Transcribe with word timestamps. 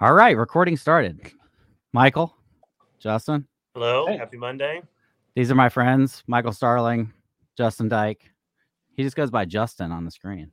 All 0.00 0.14
right, 0.14 0.36
recording 0.36 0.76
started. 0.76 1.20
Michael, 1.92 2.34
Justin, 2.98 3.46
Hello, 3.74 4.06
Hey. 4.06 4.16
happy 4.16 4.36
Monday. 4.36 4.82
these 5.34 5.50
are 5.50 5.54
my 5.54 5.68
friends, 5.68 6.22
Michael 6.26 6.52
Starling, 6.52 7.12
Justin 7.56 7.88
Dyke. 7.88 8.30
He 8.96 9.02
just 9.02 9.16
goes 9.16 9.30
by 9.30 9.44
Justin 9.44 9.92
on 9.92 10.04
the 10.04 10.10
screen. 10.10 10.52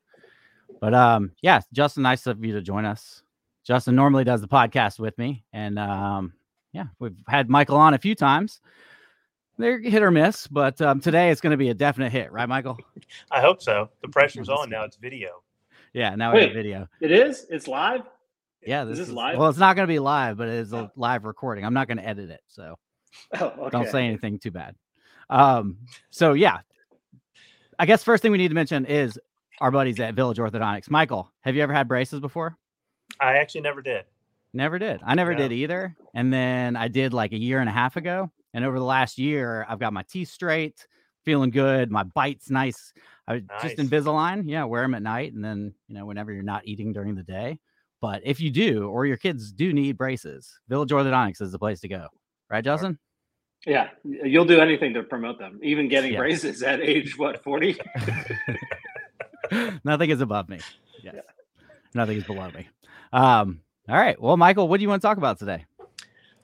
But 0.82 0.94
um, 0.94 1.32
yeah, 1.42 1.62
Justin, 1.74 2.04
nice 2.04 2.28
of 2.28 2.44
you 2.44 2.54
to 2.54 2.62
join 2.62 2.86
us. 2.86 3.24
Justin 3.66 3.96
normally 3.96 4.24
does 4.24 4.42
the 4.42 4.48
podcast 4.48 5.00
with 5.00 5.18
me, 5.18 5.44
and 5.54 5.78
um, 5.80 6.34
yeah, 6.74 6.86
we've 7.00 7.18
had 7.28 7.50
Michael 7.50 7.78
on 7.78 7.94
a 7.94 7.98
few 7.98 8.16
times. 8.16 8.62
They're 9.58 9.80
hit 9.80 10.04
or 10.04 10.12
miss, 10.12 10.46
but 10.48 10.80
um, 10.82 11.00
today 11.00 11.32
it's 11.32 11.42
going 11.42 11.52
to 11.52 11.58
be 11.58 11.70
a 11.70 11.74
definite 11.74 12.12
hit, 12.12 12.32
right, 12.32 12.48
Michael? 12.48 12.78
I 13.32 13.42
hope 13.42 13.62
so. 13.62 13.90
The 14.02 14.08
pressure's 14.10 14.50
on 14.50 14.70
now. 14.70 14.84
It's 14.84 14.98
video. 14.98 15.42
Yeah, 15.94 16.16
now 16.16 16.34
we 16.34 16.42
have 16.44 16.54
video. 16.54 16.88
It 17.02 17.12
is. 17.12 17.48
It's 17.50 17.68
live. 17.68 18.02
Yeah, 18.68 18.84
Is 18.84 18.90
this 18.90 18.98
this 19.00 19.08
is 19.08 19.14
live? 19.14 19.38
Well, 19.38 19.50
it's 19.50 19.58
not 19.58 19.76
going 19.76 19.88
to 19.88 19.92
be 19.92 20.00
live, 20.00 20.38
but 20.38 20.48
it 20.50 20.56
is 20.56 20.74
a 20.74 20.78
Oh. 20.78 20.92
live 20.96 21.24
recording. 21.26 21.64
I'm 21.66 21.74
not 21.74 21.88
going 21.88 21.98
to 21.98 22.06
edit 22.08 22.30
it, 22.30 22.42
so 22.48 22.76
Oh, 23.40 23.46
okay. 23.46 23.70
don't 23.72 23.90
say 23.90 24.06
anything 24.06 24.40
too 24.40 24.52
bad. 24.52 24.76
Um, 25.30 25.78
so 26.10 26.34
yeah, 26.34 26.60
I 27.80 27.86
guess 27.86 28.04
first 28.04 28.22
thing 28.22 28.32
we 28.32 28.38
need 28.38 28.50
to 28.50 28.54
mention 28.56 28.86
is 28.86 29.20
our 29.60 29.72
buddies 29.72 30.00
at 30.00 30.14
Village 30.16 30.38
Orthodontics. 30.38 30.90
Michael, 30.90 31.32
have 31.42 31.56
you 31.56 31.64
ever 31.64 31.74
had 31.74 31.88
braces 31.88 32.20
before? 32.20 32.58
I 33.20 33.38
actually 33.38 33.62
never 33.62 33.82
did. 33.82 34.06
Never 34.54 34.80
did. 34.80 35.02
I 35.06 35.16
never 35.16 35.32
No. 35.34 35.38
did 35.40 35.52
either. 35.52 35.96
And 36.14 36.32
then 36.34 36.76
I 36.76 36.88
did 36.88 37.14
like 37.14 37.32
a 37.34 37.38
year 37.38 37.60
and 37.60 37.70
a 37.70 37.74
half 37.74 37.96
ago. 37.96 38.32
And 38.54 38.66
over 38.66 38.78
the 38.80 38.86
last 38.86 39.18
year, 39.18 39.66
I've 39.70 39.80
got 39.80 39.94
my 39.94 40.04
teeth 40.04 40.30
straight, 40.30 40.88
feeling 41.26 41.52
good. 41.52 41.92
My 41.92 42.04
bite's 42.04 42.50
nice. 42.50 42.94
I 43.28 43.40
just 43.62 43.78
Nice. 43.78 43.88
Invisalign. 43.88 44.44
Yeah, 44.46 44.64
wear 44.64 44.82
them 44.82 44.94
at 44.96 45.04
night, 45.04 45.34
and 45.34 45.44
then 45.44 45.74
you 45.88 45.96
know 45.96 46.06
whenever 46.06 46.32
you're 46.32 46.44
not 46.44 46.66
eating 46.66 46.94
during 46.94 47.16
the 47.16 47.24
day. 47.24 47.60
But 48.02 48.22
if 48.26 48.40
you 48.40 48.52
do, 48.52 48.90
or 48.90 49.06
your 49.06 49.18
kids 49.18 49.52
do 49.52 49.74
need 49.74 49.98
braces, 49.98 50.60
Village 50.68 50.90
Orthodontics 50.92 51.42
is 51.42 51.52
the 51.52 51.60
place 51.60 51.80
to 51.82 51.88
go. 51.88 52.08
Right, 52.50 52.64
Justin? 52.64 53.00
Yeah, 53.66 53.90
you'll 54.04 54.46
do 54.46 54.60
anything 54.60 54.94
to 54.94 55.04
promote 55.04 55.40
them. 55.40 55.60
Even 55.64 55.88
getting 55.90 56.14
Yeah. 56.14 56.20
braces 56.20 56.62
at 56.64 56.80
age 56.82 57.18
what 57.18 57.44
forty? 57.44 57.78
Nothing 59.84 60.10
is 60.10 60.22
above 60.22 60.50
me. 60.50 60.60
Yes. 61.04 61.16
Yeah. 61.16 61.22
Nothing 61.94 62.18
is 62.18 62.24
below 62.26 62.50
me. 62.52 62.68
Um, 63.14 63.62
all 63.90 63.96
right. 63.96 64.20
Well, 64.22 64.38
Michael, 64.38 64.68
what 64.68 64.78
do 64.78 64.84
you 64.84 64.90
want 64.90 65.02
to 65.02 65.08
talk 65.08 65.18
about 65.18 65.40
today? 65.40 65.66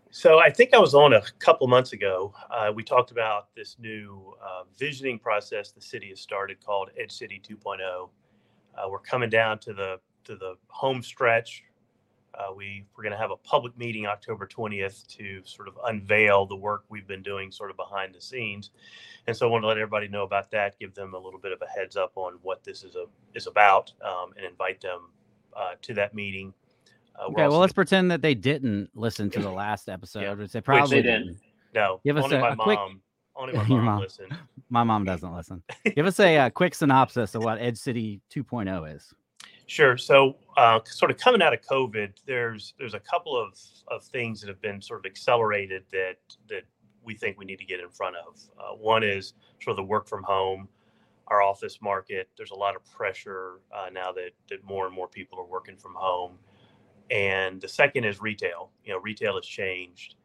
So 0.09 0.39
I 0.39 0.49
think 0.49 0.73
I 0.73 0.79
was 0.79 0.93
on 0.93 1.13
a 1.13 1.21
couple 1.39 1.67
months 1.67 1.93
ago. 1.93 2.33
Uh, 2.51 2.71
we 2.73 2.83
talked 2.83 3.11
about 3.11 3.47
this 3.55 3.75
new 3.79 4.33
uh, 4.43 4.63
visioning 4.77 5.19
process 5.19 5.71
the 5.71 5.81
city 5.81 6.09
has 6.09 6.19
started 6.21 6.63
called 6.63 6.89
Edge 6.99 7.11
City 7.11 7.41
2.0. 7.47 7.79
Uh, 8.77 8.89
we're 8.89 8.99
coming 8.99 9.29
down 9.29 9.59
to 9.59 9.73
the 9.73 9.99
to 10.25 10.35
the 10.35 10.55
home 10.67 11.01
stretch. 11.03 11.63
Uh, 12.35 12.51
we 12.55 12.83
we're 12.97 13.03
going 13.03 13.11
to 13.11 13.17
have 13.17 13.29
a 13.31 13.35
public 13.37 13.77
meeting 13.77 14.07
October 14.07 14.47
20th 14.47 15.05
to 15.17 15.41
sort 15.45 15.67
of 15.67 15.77
unveil 15.85 16.45
the 16.47 16.55
work 16.55 16.83
we've 16.89 17.07
been 17.07 17.21
doing 17.21 17.51
sort 17.51 17.69
of 17.69 17.77
behind 17.77 18.13
the 18.15 18.19
scenes. 18.21 18.71
And 19.27 19.37
so 19.37 19.47
I 19.47 19.51
want 19.51 19.63
to 19.63 19.67
let 19.67 19.77
everybody 19.77 20.07
know 20.07 20.23
about 20.23 20.49
that, 20.51 20.77
give 20.79 20.95
them 20.95 21.13
a 21.13 21.17
little 21.17 21.39
bit 21.39 21.51
of 21.51 21.61
a 21.61 21.67
heads 21.67 21.95
up 21.95 22.11
on 22.15 22.33
what 22.41 22.63
this 22.63 22.83
is 22.83 22.95
a, 22.95 23.05
is 23.35 23.45
about, 23.47 23.93
um, 24.03 24.31
and 24.35 24.45
invite 24.45 24.81
them 24.81 25.09
uh, 25.55 25.73
to 25.83 25.93
that 25.93 26.13
meeting. 26.15 26.53
Uh, 27.15 27.25
Okay. 27.29 27.47
Well, 27.47 27.59
let's 27.59 27.71
pretend 27.73 28.09
that 28.09 28.23
they 28.23 28.33
didn't 28.33 28.89
listen 28.95 29.29
to 29.29 29.39
the 29.39 29.51
last 29.51 29.87
episode, 29.87 30.39
which 30.39 30.51
they 30.51 30.57
Which 30.57 30.65
probably 30.65 30.97
they 30.97 31.01
didn't. 31.03 31.27
didn't. 31.27 31.41
No, 31.75 32.01
Give 32.03 32.17
us 32.17 32.23
only 32.23 32.37
a- 32.37 32.41
my 32.41 32.49
a 32.49 32.55
quick- 32.55 32.79
mom. 32.79 33.01
Only 33.35 33.53
my 33.57 33.63
mom, 33.67 33.85
mom. 33.85 33.99
listened. 34.01 34.37
My 34.71 34.83
mom 34.83 35.05
doesn't 35.05 35.33
listen. 35.35 35.61
Give 35.95 36.05
us 36.07 36.19
a, 36.19 36.37
uh 36.37 36.49
quick 36.49 36.73
synopsis 36.75 37.35
of 37.35 37.43
what 37.43 37.59
Edge 37.59 37.77
City 37.77 38.19
2.0 38.33 38.95
is. 38.95 39.13
Sure. 39.67 39.97
So, 39.97 40.35
uh, 40.57 40.79
sort 40.85 41.09
of 41.09 41.17
coming 41.17 41.41
out 41.41 41.53
of 41.53 41.61
COVID, 41.61 42.13
there's 42.25 42.73
there's 42.77 42.93
a 42.93 42.99
couple 42.99 43.35
of, 43.35 43.57
of 43.87 44.03
things 44.03 44.41
that 44.41 44.47
have 44.47 44.61
been 44.61 44.81
sort 44.81 44.99
of 44.99 45.05
accelerated 45.05 45.83
that 45.91 46.17
that 46.49 46.63
we 47.03 47.15
think 47.15 47.37
we 47.37 47.45
need 47.45 47.59
to 47.59 47.65
get 47.65 47.79
in 47.79 47.89
front 47.89 48.15
of. 48.15 48.39
Uh, 48.59 48.75
one 48.75 49.03
is 49.03 49.33
sort 49.61 49.73
of 49.73 49.77
the 49.77 49.83
work 49.83 50.07
from 50.07 50.23
home, 50.23 50.67
our 51.27 51.41
office 51.41 51.79
market. 51.81 52.29
There's 52.37 52.51
a 52.51 52.55
lot 52.55 52.75
of 52.75 52.83
pressure 52.85 53.61
uh, 53.73 53.89
now 53.91 54.11
that 54.11 54.31
that 54.49 54.63
more 54.63 54.85
and 54.85 54.93
more 54.93 55.07
people 55.07 55.39
are 55.39 55.45
working 55.45 55.77
from 55.77 55.95
home, 55.95 56.37
and 57.09 57.61
the 57.61 57.69
second 57.69 58.03
is 58.03 58.21
retail. 58.21 58.69
You 58.83 58.93
know, 58.93 58.99
retail 58.99 59.35
has 59.35 59.45
changed. 59.45 60.15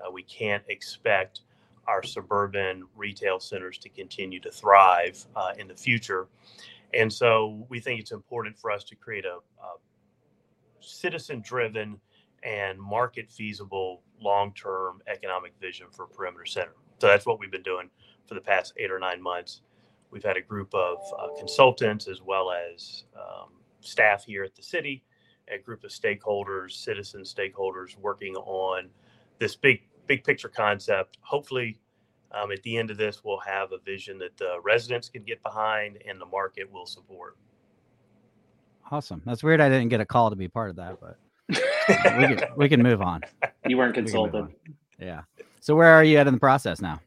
Uh, 0.00 0.10
we 0.10 0.22
can't 0.22 0.64
expect 0.68 1.40
our 1.86 2.02
suburban 2.02 2.84
retail 2.96 3.38
centers 3.38 3.78
to 3.78 3.88
continue 3.88 4.40
to 4.40 4.50
thrive 4.50 5.24
uh, 5.36 5.52
in 5.58 5.68
the 5.68 5.74
future. 5.76 6.26
And 6.94 7.12
so 7.12 7.66
we 7.68 7.80
think 7.80 8.00
it's 8.00 8.12
important 8.12 8.58
for 8.58 8.70
us 8.70 8.84
to 8.84 8.96
create 8.96 9.24
a, 9.24 9.36
a 9.36 9.74
citizen 10.80 11.42
driven 11.44 12.00
and 12.42 12.80
market 12.80 13.30
feasible 13.30 14.02
long 14.20 14.52
term 14.54 15.02
economic 15.08 15.52
vision 15.60 15.86
for 15.90 16.06
Perimeter 16.06 16.46
Center. 16.46 16.74
So 16.98 17.08
that's 17.08 17.26
what 17.26 17.38
we've 17.38 17.50
been 17.50 17.62
doing 17.62 17.90
for 18.26 18.34
the 18.34 18.40
past 18.40 18.72
eight 18.78 18.90
or 18.90 18.98
nine 18.98 19.22
months. 19.22 19.62
We've 20.10 20.24
had 20.24 20.36
a 20.36 20.42
group 20.42 20.72
of 20.74 20.98
uh, 21.18 21.28
consultants 21.36 22.08
as 22.08 22.22
well 22.22 22.50
as 22.52 23.04
um, 23.16 23.50
staff 23.80 24.24
here 24.24 24.44
at 24.44 24.54
the 24.54 24.62
city, 24.62 25.02
a 25.48 25.58
group 25.58 25.84
of 25.84 25.90
stakeholders, 25.90 26.72
citizen 26.72 27.22
stakeholders 27.22 27.96
working 27.98 28.34
on 28.36 28.88
this 29.38 29.56
big, 29.56 29.82
big 30.06 30.24
picture 30.24 30.48
concept. 30.48 31.18
Hopefully, 31.20 31.78
um, 32.40 32.52
at 32.52 32.62
the 32.62 32.76
end 32.76 32.90
of 32.90 32.96
this, 32.96 33.22
we'll 33.24 33.40
have 33.40 33.72
a 33.72 33.78
vision 33.78 34.18
that 34.18 34.36
the 34.36 34.58
residents 34.62 35.08
can 35.08 35.22
get 35.22 35.42
behind 35.42 35.98
and 36.08 36.20
the 36.20 36.26
market 36.26 36.70
will 36.70 36.86
support. 36.86 37.36
Awesome. 38.90 39.22
That's 39.24 39.42
weird. 39.42 39.60
I 39.60 39.68
didn't 39.68 39.88
get 39.88 40.00
a 40.00 40.06
call 40.06 40.30
to 40.30 40.36
be 40.36 40.48
part 40.48 40.70
of 40.70 40.76
that, 40.76 40.98
but 41.00 41.18
we 41.48 41.56
can, 42.36 42.40
we 42.56 42.68
can 42.68 42.82
move 42.82 43.02
on. 43.02 43.22
You 43.66 43.76
weren't 43.78 43.96
We 43.96 44.02
can 44.02 44.04
move 44.04 44.12
consulted. 44.32 44.36
on. 44.42 44.54
Yeah. 45.00 45.22
So 45.60 45.74
where 45.74 45.92
are 45.92 46.04
you 46.04 46.18
at 46.18 46.26
in 46.28 46.34
the 46.34 46.40
process 46.40 46.80
now? 46.80 47.00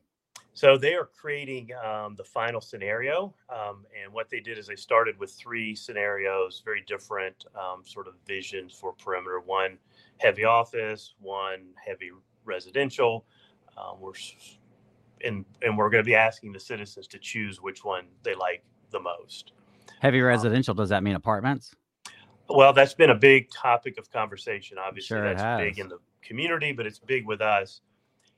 So 0.53 0.77
they 0.77 0.93
are 0.95 1.05
creating 1.05 1.69
um, 1.85 2.15
the 2.17 2.23
final 2.25 2.59
scenario, 2.59 3.33
um, 3.49 3.85
and 4.03 4.11
what 4.11 4.29
they 4.29 4.41
did 4.41 4.57
is 4.57 4.67
they 4.67 4.75
started 4.75 5.17
with 5.17 5.31
three 5.31 5.73
scenarios, 5.73 6.61
very 6.65 6.83
different 6.85 7.45
um, 7.55 7.83
sort 7.85 8.09
of 8.09 8.15
visions 8.27 8.73
for 8.73 8.91
perimeter. 8.91 9.39
One 9.39 9.77
heavy 10.17 10.43
office, 10.43 11.13
one 11.21 11.67
heavy 11.81 12.11
residential. 12.43 13.25
Um, 13.77 14.01
we're 14.01 14.15
s- 14.15 14.57
and 15.23 15.45
and 15.61 15.77
we're 15.77 15.89
going 15.89 16.03
to 16.03 16.07
be 16.07 16.15
asking 16.15 16.53
the 16.53 16.59
citizens 16.59 17.07
to 17.07 17.19
choose 17.19 17.61
which 17.61 17.83
one 17.83 18.05
they 18.23 18.35
like 18.35 18.63
the 18.91 18.99
most. 18.99 19.53
Heavy 20.01 20.21
residential. 20.21 20.73
Does 20.73 20.89
that 20.89 21.03
mean 21.03 21.15
apartments? 21.15 21.75
Well, 22.47 22.73
that's 22.73 22.93
been 22.93 23.11
a 23.11 23.15
big 23.15 23.51
topic 23.51 23.97
of 23.99 24.11
conversation. 24.11 24.77
Obviously, 24.77 25.17
Sure 25.17 25.33
that's 25.33 25.61
big 25.61 25.79
in 25.79 25.87
the 25.87 25.99
community, 26.21 26.71
but 26.71 26.85
it's 26.85 26.99
big 26.99 27.25
with 27.25 27.41
us. 27.41 27.81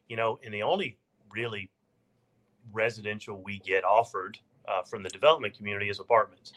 You 0.08 0.18
know, 0.18 0.40
and 0.44 0.54
the 0.54 0.64
only 0.64 0.98
really 1.32 1.70
residential 2.74 3.42
we 3.42 3.60
get 3.60 3.84
offered 3.84 4.38
uh, 4.68 4.82
from 4.84 5.04
the 5.04 5.10
development 5.10 5.56
community 5.56 5.90
is 5.90 6.00
apartments. 6.00 6.54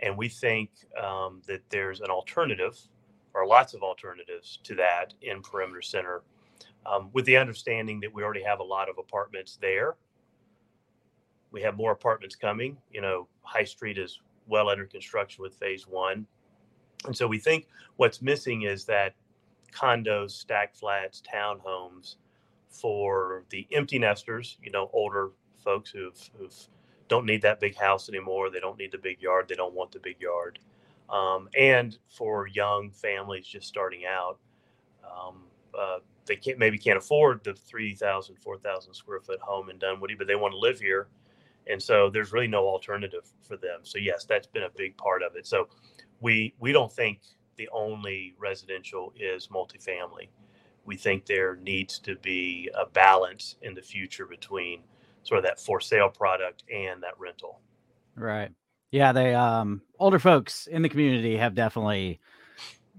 And 0.00 0.16
we 0.16 0.28
think 0.28 0.70
um, 1.02 1.40
that 1.46 1.62
there's 1.70 2.00
an 2.00 2.10
alternative 2.10 2.78
or 3.34 3.46
lots 3.46 3.74
of 3.74 3.82
alternatives 3.82 4.58
to 4.64 4.74
that 4.74 5.14
in 5.22 5.42
Perimeter 5.42 5.82
Center, 5.82 6.22
um, 6.86 7.10
with 7.12 7.24
the 7.24 7.36
understanding 7.36 8.00
that 8.00 8.12
we 8.12 8.22
already 8.22 8.42
have 8.42 8.60
a 8.60 8.64
lot 8.64 8.88
of 8.88 8.98
apartments 8.98 9.58
there. 9.60 9.96
We 11.50 11.62
have 11.62 11.76
more 11.76 11.92
apartments 11.92 12.34
coming. 12.34 12.76
You 12.90 13.00
know, 13.00 13.28
High 13.42 13.64
Street 13.64 13.98
is 13.98 14.20
well 14.46 14.68
under 14.68 14.86
construction 14.86 15.42
with 15.42 15.54
phase 15.54 15.86
one. 15.86 16.26
And 17.04 17.16
so 17.16 17.26
we 17.26 17.38
think 17.38 17.66
what's 17.96 18.22
missing 18.22 18.62
is 18.62 18.84
that 18.86 19.14
condos, 19.72 20.32
stack 20.32 20.74
flats, 20.74 21.22
townhomes 21.22 22.16
for 22.68 23.44
the 23.50 23.66
empty 23.72 23.98
nesters, 23.98 24.58
you 24.62 24.70
know, 24.70 24.90
older 24.92 25.30
folks 25.62 25.90
who've, 25.90 26.30
who've 26.38 26.54
don't 27.08 27.26
need 27.26 27.42
that 27.42 27.60
big 27.60 27.76
house 27.76 28.08
anymore. 28.08 28.50
They 28.50 28.60
don't 28.60 28.78
need 28.78 28.92
the 28.92 28.98
big 28.98 29.20
yard. 29.22 29.46
They 29.48 29.54
don't 29.54 29.74
want 29.74 29.92
the 29.92 30.00
big 30.00 30.20
yard. 30.20 30.58
Um, 31.08 31.48
and 31.56 31.96
for 32.08 32.48
young 32.48 32.90
families 32.90 33.46
just 33.46 33.68
starting 33.68 34.02
out, 34.04 34.38
um, 35.04 35.44
uh, 35.78 35.98
they 36.26 36.36
can't 36.36 36.58
maybe 36.58 36.78
can't 36.78 36.98
afford 36.98 37.42
the 37.44 37.54
3,000, 37.54 38.36
4,000 38.36 38.94
square 38.94 39.20
foot 39.20 39.40
home 39.40 39.70
in 39.70 39.78
Dunwoody, 39.78 40.14
but 40.14 40.26
they 40.26 40.36
want 40.36 40.52
to 40.52 40.58
live 40.58 40.80
here. 40.80 41.08
And 41.68 41.82
so 41.82 42.10
there's 42.10 42.32
really 42.32 42.46
no 42.46 42.66
alternative 42.66 43.26
for 43.42 43.56
them. 43.56 43.80
So 43.82 43.98
yes, 43.98 44.24
that's 44.24 44.46
been 44.46 44.64
a 44.64 44.70
big 44.76 44.96
part 44.96 45.22
of 45.22 45.36
it. 45.36 45.46
So 45.46 45.68
we 46.20 46.54
we 46.58 46.72
don't 46.72 46.92
think 46.92 47.20
the 47.56 47.68
only 47.72 48.34
residential 48.38 49.12
is 49.16 49.48
multifamily. 49.48 50.28
We 50.84 50.96
think 50.96 51.26
there 51.26 51.56
needs 51.56 51.98
to 52.00 52.14
be 52.16 52.70
a 52.78 52.86
balance 52.86 53.56
in 53.62 53.74
the 53.74 53.82
future 53.82 54.26
between 54.26 54.82
sort 55.24 55.38
of 55.38 55.44
that 55.44 55.60
for 55.60 55.80
sale 55.80 56.08
product 56.08 56.62
and 56.72 57.02
that 57.02 57.18
rental. 57.18 57.60
Right. 58.14 58.50
Yeah, 58.92 59.12
they 59.12 59.34
um 59.34 59.82
older 59.98 60.18
folks 60.18 60.66
in 60.68 60.82
the 60.82 60.88
community 60.88 61.36
have 61.36 61.54
definitely 61.54 62.20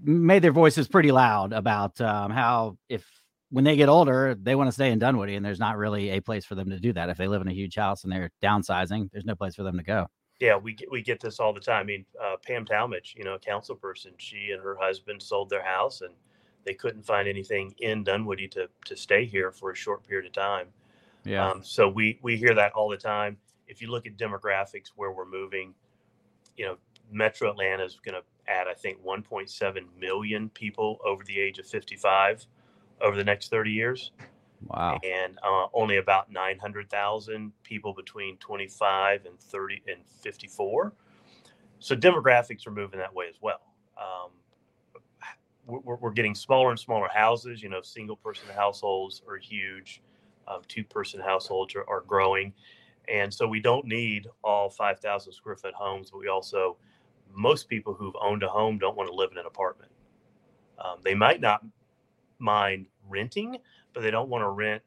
made 0.02 0.42
their 0.42 0.52
voices 0.52 0.86
pretty 0.86 1.10
loud 1.10 1.52
about 1.52 2.00
um 2.00 2.30
how 2.30 2.76
if 2.88 3.04
when 3.50 3.64
they 3.64 3.76
get 3.76 3.88
older, 3.88 4.34
they 4.34 4.54
want 4.54 4.68
to 4.68 4.72
stay 4.72 4.90
in 4.90 4.98
Dunwoody 4.98 5.36
and 5.36 5.44
there's 5.44 5.58
not 5.58 5.76
really 5.76 6.10
a 6.10 6.20
place 6.20 6.44
for 6.44 6.54
them 6.54 6.70
to 6.70 6.78
do 6.78 6.92
that. 6.92 7.08
If 7.08 7.16
they 7.16 7.28
live 7.28 7.40
in 7.40 7.48
a 7.48 7.52
huge 7.52 7.76
house 7.76 8.04
and 8.04 8.12
they're 8.12 8.30
downsizing, 8.42 9.10
there's 9.12 9.24
no 9.24 9.34
place 9.34 9.54
for 9.54 9.62
them 9.62 9.76
to 9.78 9.82
go. 9.82 10.06
Yeah, 10.40 10.56
we 10.56 10.74
get, 10.74 10.90
we 10.90 11.02
get 11.02 11.20
this 11.20 11.40
all 11.40 11.52
the 11.52 11.60
time. 11.60 11.80
I 11.80 11.84
mean, 11.84 12.04
uh, 12.22 12.36
Pam 12.46 12.64
Tallmadge, 12.64 13.16
you 13.16 13.24
know, 13.24 13.34
a 13.34 13.38
council 13.38 13.74
person, 13.74 14.12
she 14.18 14.50
and 14.52 14.62
her 14.62 14.76
husband 14.78 15.22
sold 15.22 15.50
their 15.50 15.64
house 15.64 16.02
and 16.02 16.14
they 16.64 16.74
couldn't 16.74 17.04
find 17.04 17.26
anything 17.26 17.74
in 17.78 18.04
Dunwoody 18.04 18.46
to 18.48 18.68
to 18.84 18.96
stay 18.96 19.24
here 19.24 19.50
for 19.50 19.70
a 19.70 19.74
short 19.74 20.06
period 20.06 20.26
of 20.26 20.32
time. 20.32 20.68
Yeah. 21.24 21.48
Um, 21.48 21.62
so 21.64 21.88
we 21.88 22.18
we 22.22 22.36
hear 22.36 22.54
that 22.54 22.72
all 22.72 22.90
the 22.90 22.96
time. 22.96 23.38
If 23.66 23.80
you 23.80 23.90
look 23.90 24.06
at 24.06 24.16
demographics 24.16 24.88
where 24.94 25.10
we're 25.10 25.26
moving, 25.26 25.74
you 26.56 26.66
know, 26.66 26.76
Metro 27.10 27.50
Atlanta 27.50 27.84
is 27.84 27.98
going 28.04 28.14
to 28.14 28.22
add, 28.50 28.66
I 28.66 28.74
think, 28.74 29.02
1.7 29.04 29.84
million 29.98 30.50
people 30.50 30.98
over 31.04 31.24
the 31.24 31.38
age 31.38 31.58
of 31.58 31.66
55 31.66 32.46
over 33.00 33.16
the 33.16 33.24
next 33.24 33.50
30 33.50 33.70
years, 33.70 34.12
wow. 34.66 34.98
and 35.04 35.38
uh, 35.42 35.66
only 35.72 35.98
about 35.98 36.30
900,000 36.30 37.52
people 37.62 37.94
between 37.94 38.36
25 38.38 39.26
and 39.26 39.38
30 39.38 39.82
and 39.88 40.00
54. 40.20 40.92
So 41.80 41.94
demographics 41.94 42.66
are 42.66 42.72
moving 42.72 42.98
that 42.98 43.14
way 43.14 43.26
as 43.28 43.36
well. 43.40 43.60
Um, 43.96 44.30
we're, 45.66 45.96
we're 45.96 46.10
getting 46.10 46.34
smaller 46.34 46.70
and 46.70 46.78
smaller 46.78 47.08
houses. 47.12 47.62
You 47.62 47.68
know, 47.68 47.82
single 47.82 48.16
person 48.16 48.48
households 48.54 49.22
are 49.28 49.36
huge. 49.36 50.02
Um, 50.48 50.62
two 50.66 50.82
person 50.82 51.20
households 51.20 51.74
are, 51.74 51.88
are 51.88 52.00
growing. 52.00 52.52
And 53.08 53.32
so 53.32 53.46
we 53.46 53.60
don't 53.60 53.86
need 53.86 54.26
all 54.44 54.68
5,000 54.68 55.32
square 55.32 55.56
foot 55.56 55.74
homes, 55.74 56.10
but 56.10 56.18
we 56.18 56.28
also, 56.28 56.76
most 57.34 57.68
people 57.68 57.94
who've 57.94 58.16
owned 58.20 58.42
a 58.42 58.48
home 58.48 58.78
don't 58.78 58.96
want 58.96 59.08
to 59.08 59.14
live 59.14 59.30
in 59.32 59.38
an 59.38 59.46
apartment. 59.46 59.90
Um, 60.78 60.98
they 61.02 61.14
might 61.14 61.40
not 61.40 61.62
mind 62.38 62.86
renting, 63.08 63.58
but 63.94 64.02
they 64.02 64.10
don't 64.10 64.28
want 64.28 64.42
to 64.42 64.50
rent 64.50 64.82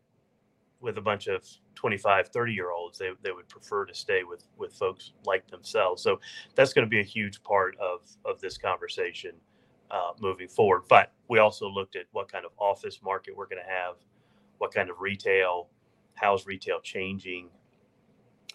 with 0.82 0.98
a 0.98 1.02
bunch 1.02 1.28
of 1.28 1.46
25, 1.76 2.30
30 2.30 2.54
year 2.54 2.72
olds. 2.72 3.00
They, 3.00 3.12
they 3.24 3.32
would 3.32 3.50
prefer 3.50 3.86
to 3.86 3.94
stay 3.96 4.24
with, 4.24 4.46
with 4.58 4.74
folks 4.74 5.14
like 5.26 5.48
themselves. 5.50 6.04
So 6.04 6.20
that's 6.56 6.74
going 6.74 6.86
to 6.86 6.90
be 6.90 7.00
a 7.00 7.04
huge 7.06 7.44
part 7.44 7.78
of, 7.80 8.02
of 8.26 8.42
this 8.42 8.58
conversation 8.58 9.34
uh, 9.92 10.12
moving 10.20 10.48
forward. 10.48 10.84
But 10.90 11.14
we 11.30 11.40
also 11.40 11.70
looked 11.70 11.96
at 11.96 12.06
what 12.12 12.32
kind 12.32 12.46
of 12.46 12.52
office 12.60 13.00
market 13.04 13.36
we're 13.36 13.48
going 13.48 13.64
to 13.64 13.72
have, 13.72 13.96
what 14.60 14.74
kind 14.74 14.90
of 14.90 15.02
retail, 15.02 15.70
how's 16.16 16.46
retail 16.46 16.80
changing, 16.82 17.50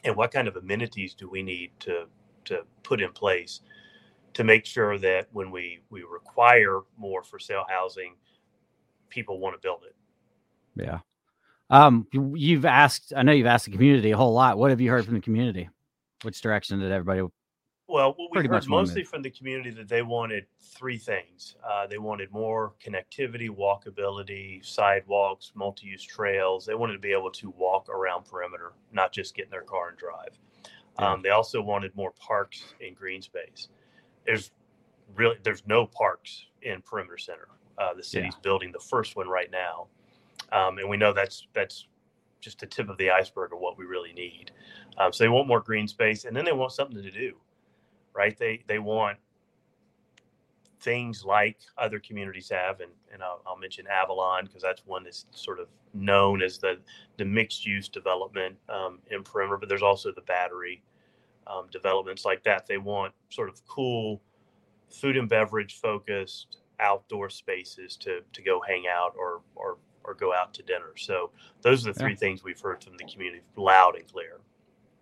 and 0.05 0.17
what 0.17 0.31
kind 0.33 0.49
of 0.49 0.57
amenities 0.57 1.15
do 1.15 1.29
we 1.29 1.43
need 1.43 1.71
to 1.81 2.07
to 2.45 2.61
put 2.85 3.03
in 3.03 3.13
place 3.13 3.61
to 4.35 4.45
make 4.45 4.67
sure 4.67 4.99
that 4.99 5.29
when 5.33 5.51
we 5.51 5.81
we 5.91 6.03
require 6.05 6.81
more 6.97 7.23
for 7.23 7.39
sale 7.39 7.65
housing, 7.69 8.15
people 9.17 9.41
want 9.41 9.55
to 9.61 9.67
build 9.67 9.83
it. 9.85 9.97
Yeah. 10.85 10.99
Um, 11.71 12.07
you- 12.13 12.35
you've 12.37 12.65
asked, 12.67 13.13
I 13.17 13.23
know 13.23 13.33
you've 13.33 13.47
asked 13.47 13.65
the 13.65 13.71
community 13.73 14.11
a 14.11 14.17
whole 14.17 14.35
lot. 14.35 14.59
What 14.59 14.71
have 14.71 14.81
you 14.81 14.91
heard 14.91 15.05
from 15.07 15.15
the 15.15 15.21
community? 15.21 15.69
Which 16.23 16.41
direction 16.43 16.79
did 16.79 16.93
everybody? 16.93 17.27
Well, 17.89 18.15
we 18.19 18.29
Pretty 18.33 18.49
heard 18.49 18.53
wanted- 18.69 18.69
mostly 18.69 19.05
from 19.05 19.23
the 19.23 19.31
community 19.31 19.71
that 19.71 19.89
they 19.89 20.03
wanted 20.03 20.47
three 20.61 20.99
things. 20.99 21.57
Uh, 21.65 21.87
they 21.87 21.99
wanted 21.99 22.31
more 22.31 22.75
connectivity, 22.85 23.49
walkability, 23.49 24.65
sidewalks, 24.65 25.53
multi-use 25.55 26.03
trails. 26.03 26.67
They 26.67 26.75
wanted 26.75 26.95
to 26.95 26.99
be 26.99 27.13
able 27.13 27.31
to 27.33 27.51
walk 27.51 27.89
around 27.89 28.25
perimeter, 28.27 28.73
not 28.93 29.13
just 29.13 29.35
get 29.35 29.47
in 29.47 29.51
their 29.51 29.63
car 29.63 29.89
and 29.89 29.97
drive. 29.99 30.39
Yeah. 30.99 31.13
Um, 31.13 31.23
they 31.23 31.31
also 31.31 31.63
wanted 31.63 31.95
more 31.97 32.13
parks 32.19 32.75
and 32.85 32.95
green 32.95 33.23
space. 33.23 33.69
There's 34.27 34.51
really 35.15 35.37
there's 35.43 35.65
no 35.67 35.87
parks 35.87 36.47
in 36.63 36.83
perimeter 36.83 37.19
center. 37.19 37.49
Uh, 37.79 37.95
the 37.95 38.03
city's 38.03 38.35
building 38.43 38.73
the 38.73 38.81
first 38.81 39.17
one 39.17 39.29
right 39.29 39.51
now, 39.51 39.87
um, 40.53 40.79
and 40.79 40.89
we 40.89 40.97
know 40.97 41.13
that's 41.13 41.47
that's 41.53 41.87
just 42.41 42.61
the 42.61 42.67
tip 42.67 42.89
of 42.89 42.97
the 42.99 43.11
iceberg 43.11 43.53
of 43.53 43.59
what 43.59 43.77
we 43.77 43.85
really 43.85 44.13
need. 44.13 44.51
Um, 44.99 45.13
so 45.13 45.25
they 45.25 45.29
want 45.29 45.49
more 45.49 45.61
green 45.61 45.89
space, 45.89 46.25
and 46.25 46.37
then 46.37 46.45
they 46.45 46.53
want 46.53 46.73
something 46.73 47.03
to 47.03 47.11
do 47.11 47.35
right? 48.17 48.37
They 48.37 48.65
they 48.67 48.79
want 48.79 49.19
things 50.81 51.25
like 51.25 51.59
other 51.79 52.01
communities 52.01 52.49
have, 52.51 52.81
and 52.81 52.91
and 53.13 53.23
I'll, 53.23 53.43
I'll 53.47 53.59
mention 53.59 53.87
Avalon 53.87 54.47
because 54.47 54.63
that's 54.63 54.83
one 54.87 55.05
that's 55.05 55.27
sort 55.31 55.61
of 55.61 55.69
known 55.95 56.43
as 56.43 56.59
the 56.59 56.79
the 57.19 57.25
mixed 57.25 57.67
use 57.67 57.89
development 57.89 58.57
um, 58.69 58.99
in 59.11 59.23
perimeter. 59.23 59.59
But 59.59 59.69
there's 59.69 59.83
also 59.83 60.11
the 60.13 60.23
battery 60.23 60.83
um, 61.47 61.67
developments 61.71 62.25
like 62.25 62.43
that. 62.45 62.67
They 62.67 62.79
want 62.79 63.13
sort 63.31 63.49
of 63.49 63.65
cool 63.67 64.23
food 64.91 65.17
and 65.17 65.29
beverage 65.29 65.79
focused 65.81 66.59
outdoor 66.81 67.31
spaces 67.31 67.97
to 67.99 68.21
to 68.33 68.43
go 68.43 68.61
hang 68.67 68.85
out 68.87 69.15
or 69.19 69.41
or 69.55 69.79
or 70.05 70.15
go 70.15 70.33
out 70.33 70.55
to 70.55 70.63
dinner. 70.63 70.93
So 70.97 71.31
those 71.63 71.87
are 71.87 71.93
the 71.93 71.99
Yeah. 71.99 72.07
three 72.07 72.15
things 72.17 72.45
we've 72.45 72.61
heard 72.61 72.83
from 72.85 72.97
the 72.97 73.05
community 73.05 73.43
loud 73.57 73.97
and 73.97 74.07
clear. 74.11 74.41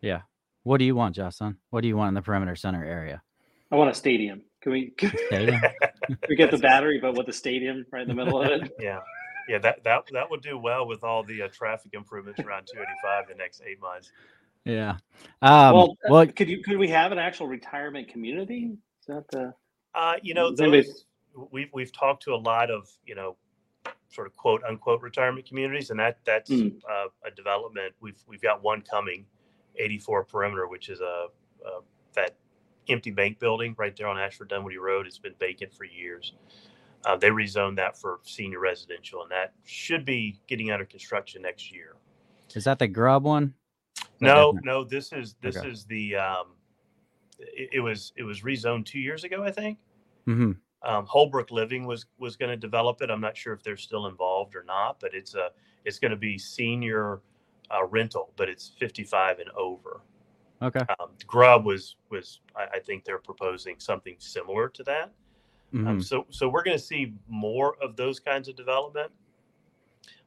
Yeah. 0.01 0.23
What 0.63 0.79
do 0.79 0.85
you 0.85 0.95
want, 0.97 1.15
Justin? 1.15 1.59
What 1.71 1.83
do 1.83 1.89
you 1.89 1.97
want 1.97 2.09
in 2.09 2.15
the 2.15 2.23
perimeter 2.23 2.57
center 2.57 2.83
area? 2.85 3.23
I 3.71 3.77
want 3.77 3.91
a 3.91 3.95
stadium. 3.95 4.43
Can 4.63 4.73
we 4.73 4.91
can 4.97 5.13
Stadium? 5.27 5.61
we 6.29 6.37
get 6.37 6.51
the 6.51 6.59
battery, 6.59 6.99
but 7.01 7.17
with 7.17 7.27
the 7.27 7.33
stadium 7.33 7.85
right 7.93 8.03
in 8.03 8.09
the 8.09 8.15
middle 8.15 8.41
of 8.41 8.49
it? 8.51 8.73
Yeah, 8.81 9.01
yeah, 9.49 9.59
that 9.59 9.85
that 9.85 10.05
that 10.13 10.31
would 10.31 10.41
do 10.43 10.57
well 10.57 10.87
with 10.87 11.05
all 11.05 11.23
the 11.23 11.43
uh, 11.43 11.49
traffic 11.49 11.93
improvements 11.93 12.41
around 12.41 12.67
285 12.73 13.29
the 13.29 13.35
next 13.35 13.61
eight 13.67 13.81
months. 13.81 14.11
yeah. 14.65 14.97
Um, 15.43 15.75
well, 15.75 15.97
uh, 16.07 16.09
well, 16.09 16.27
could 16.29 16.49
you 16.49 16.63
could 16.63 16.79
we 16.79 16.89
have 16.89 17.13
an 17.13 17.19
actual 17.19 17.47
retirement 17.47 18.09
community? 18.09 18.71
Is 19.01 19.07
that 19.09 19.25
the 19.31 19.53
Uh, 19.95 20.15
you 20.23 20.33
know, 20.35 20.51
Does 20.51 20.61
anybody- 20.63 20.83
those, 20.87 21.05
we've 21.51 21.71
we've 21.73 21.93
talked 21.93 22.23
to 22.25 22.35
a 22.35 22.37
lot 22.37 22.71
of 22.71 22.89
you 23.07 23.15
know, 23.15 23.37
sort 24.09 24.27
of 24.27 24.37
quote 24.37 24.63
unquote 24.65 25.03
retirement 25.03 25.47
communities, 25.47 25.91
and 25.91 25.99
that 26.01 26.19
that's 26.25 26.51
Mm. 26.51 26.81
uh, 26.91 27.09
a 27.25 27.31
development. 27.31 27.95
We've 28.01 28.21
we've 28.27 28.43
got 28.43 28.63
one 28.63 28.83
coming, 28.83 29.27
84 29.77 30.25
perimeter, 30.25 30.67
which 30.69 30.89
is 30.89 31.01
a, 31.01 31.27
a 31.67 31.81
that 32.15 32.37
empty 32.89 33.11
bank 33.11 33.39
building 33.39 33.75
right 33.79 33.97
there 33.97 34.07
on 34.07 34.19
Ashford 34.19 34.49
Dunwoody 34.49 34.79
Road. 34.79 35.07
It's 35.07 35.19
been 35.19 35.35
vacant 35.41 35.73
for 35.75 35.85
years. 35.85 36.35
Uh, 37.07 37.17
they 37.17 37.29
rezoned 37.29 37.77
that 37.77 37.99
for 37.99 38.21
senior 38.23 38.61
residential, 38.61 39.23
and 39.23 39.31
that 39.31 39.53
should 39.65 40.05
be 40.05 40.41
getting 40.47 40.71
under 40.71 40.85
construction 40.87 41.43
next 41.43 41.71
year. 41.73 41.97
is 42.55 42.65
that 42.65 42.79
the 42.79 42.87
grub 42.89 43.25
one? 43.25 43.53
Is 43.97 44.05
that 44.21 44.27
No, 44.27 44.59
no, 44.63 44.85
this 44.85 45.13
is 45.13 45.35
this 45.43 45.57
Okay. 45.57 45.69
is 45.69 45.85
the 45.87 46.17
um, 46.17 46.47
it, 47.39 47.71
it 47.75 47.81
was 47.81 48.13
it 48.17 48.23
was 48.23 48.41
rezoned 48.43 48.87
two 48.87 49.01
years 49.01 49.25
ago, 49.25 49.43
I 49.43 49.51
think. 49.51 49.79
Mm-hmm. 50.27 50.53
Um, 50.85 51.07
Holbrook 51.07 51.51
Living 51.51 51.87
was 51.87 52.07
was 52.19 52.37
going 52.37 52.51
to 52.51 52.57
develop 52.57 53.01
it. 53.03 53.11
I'm 53.11 53.21
not 53.21 53.37
sure 53.37 53.53
if 53.53 53.63
they're 53.63 53.77
still 53.77 54.07
involved 54.07 54.55
or 54.55 54.63
not, 54.65 55.01
but 55.01 55.15
it's 55.15 55.35
a 55.35 55.51
it's 55.85 55.99
going 55.99 56.11
to 56.11 56.17
be 56.17 56.39
senior 56.39 57.21
uh, 57.71 57.85
rental, 57.87 58.33
but 58.37 58.49
it's 58.49 58.73
55 58.79 59.39
and 59.39 59.51
over. 59.51 60.01
Okay. 60.63 60.81
Um, 61.01 61.11
Grub 61.27 61.65
was 61.65 61.97
was 62.11 62.41
I, 62.57 62.77
I 62.77 62.81
think 62.81 63.05
they're 63.05 63.19
proposing 63.19 63.77
something 63.79 64.17
similar 64.19 64.69
to 64.71 64.83
that. 64.85 65.13
Mhm. 65.73 65.89
Um, 65.89 66.01
so 66.03 66.27
so 66.31 66.49
we're 66.49 66.63
going 66.63 66.77
to 66.77 66.83
see 66.83 67.15
more 67.29 67.77
of 67.83 67.97
those 67.97 68.21
kinds 68.21 68.49
of 68.49 68.57
development. 68.57 69.11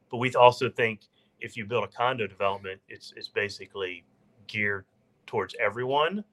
But 0.10 0.17
we 0.17 0.34
also 0.34 0.70
think 0.70 1.01
if 1.39 1.55
you 1.55 1.65
build 1.65 1.84
a 1.84 1.88
condo 1.88 2.27
development, 2.27 2.81
it's 2.88 3.13
it's 3.15 3.29
basically 3.29 4.03
geared 4.48 4.86
towards 5.25 5.55
everyone, 5.60 6.24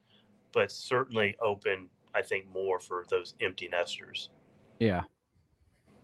but 0.51 0.71
certainly 0.71 1.35
open, 1.41 1.89
I 2.15 2.21
think, 2.21 2.45
more 2.53 2.79
for 2.79 3.05
those 3.09 3.33
empty 3.41 3.67
nesters. 3.67 4.29
yeah. 4.79 5.01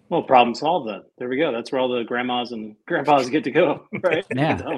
well 0.10 0.24
problem 0.24 0.54
solved 0.54 0.90
then? 0.90 1.02
There 1.18 1.30
we 1.30 1.38
go. 1.38 1.52
That's 1.52 1.72
where 1.72 1.80
all 1.82 1.90
the 1.90 2.04
grandmas 2.04 2.52
and 2.52 2.76
grandpas 2.86 3.30
get 3.30 3.44
to 3.46 3.52
go, 3.52 3.88
right? 4.04 4.26
Yeah. 4.36 4.62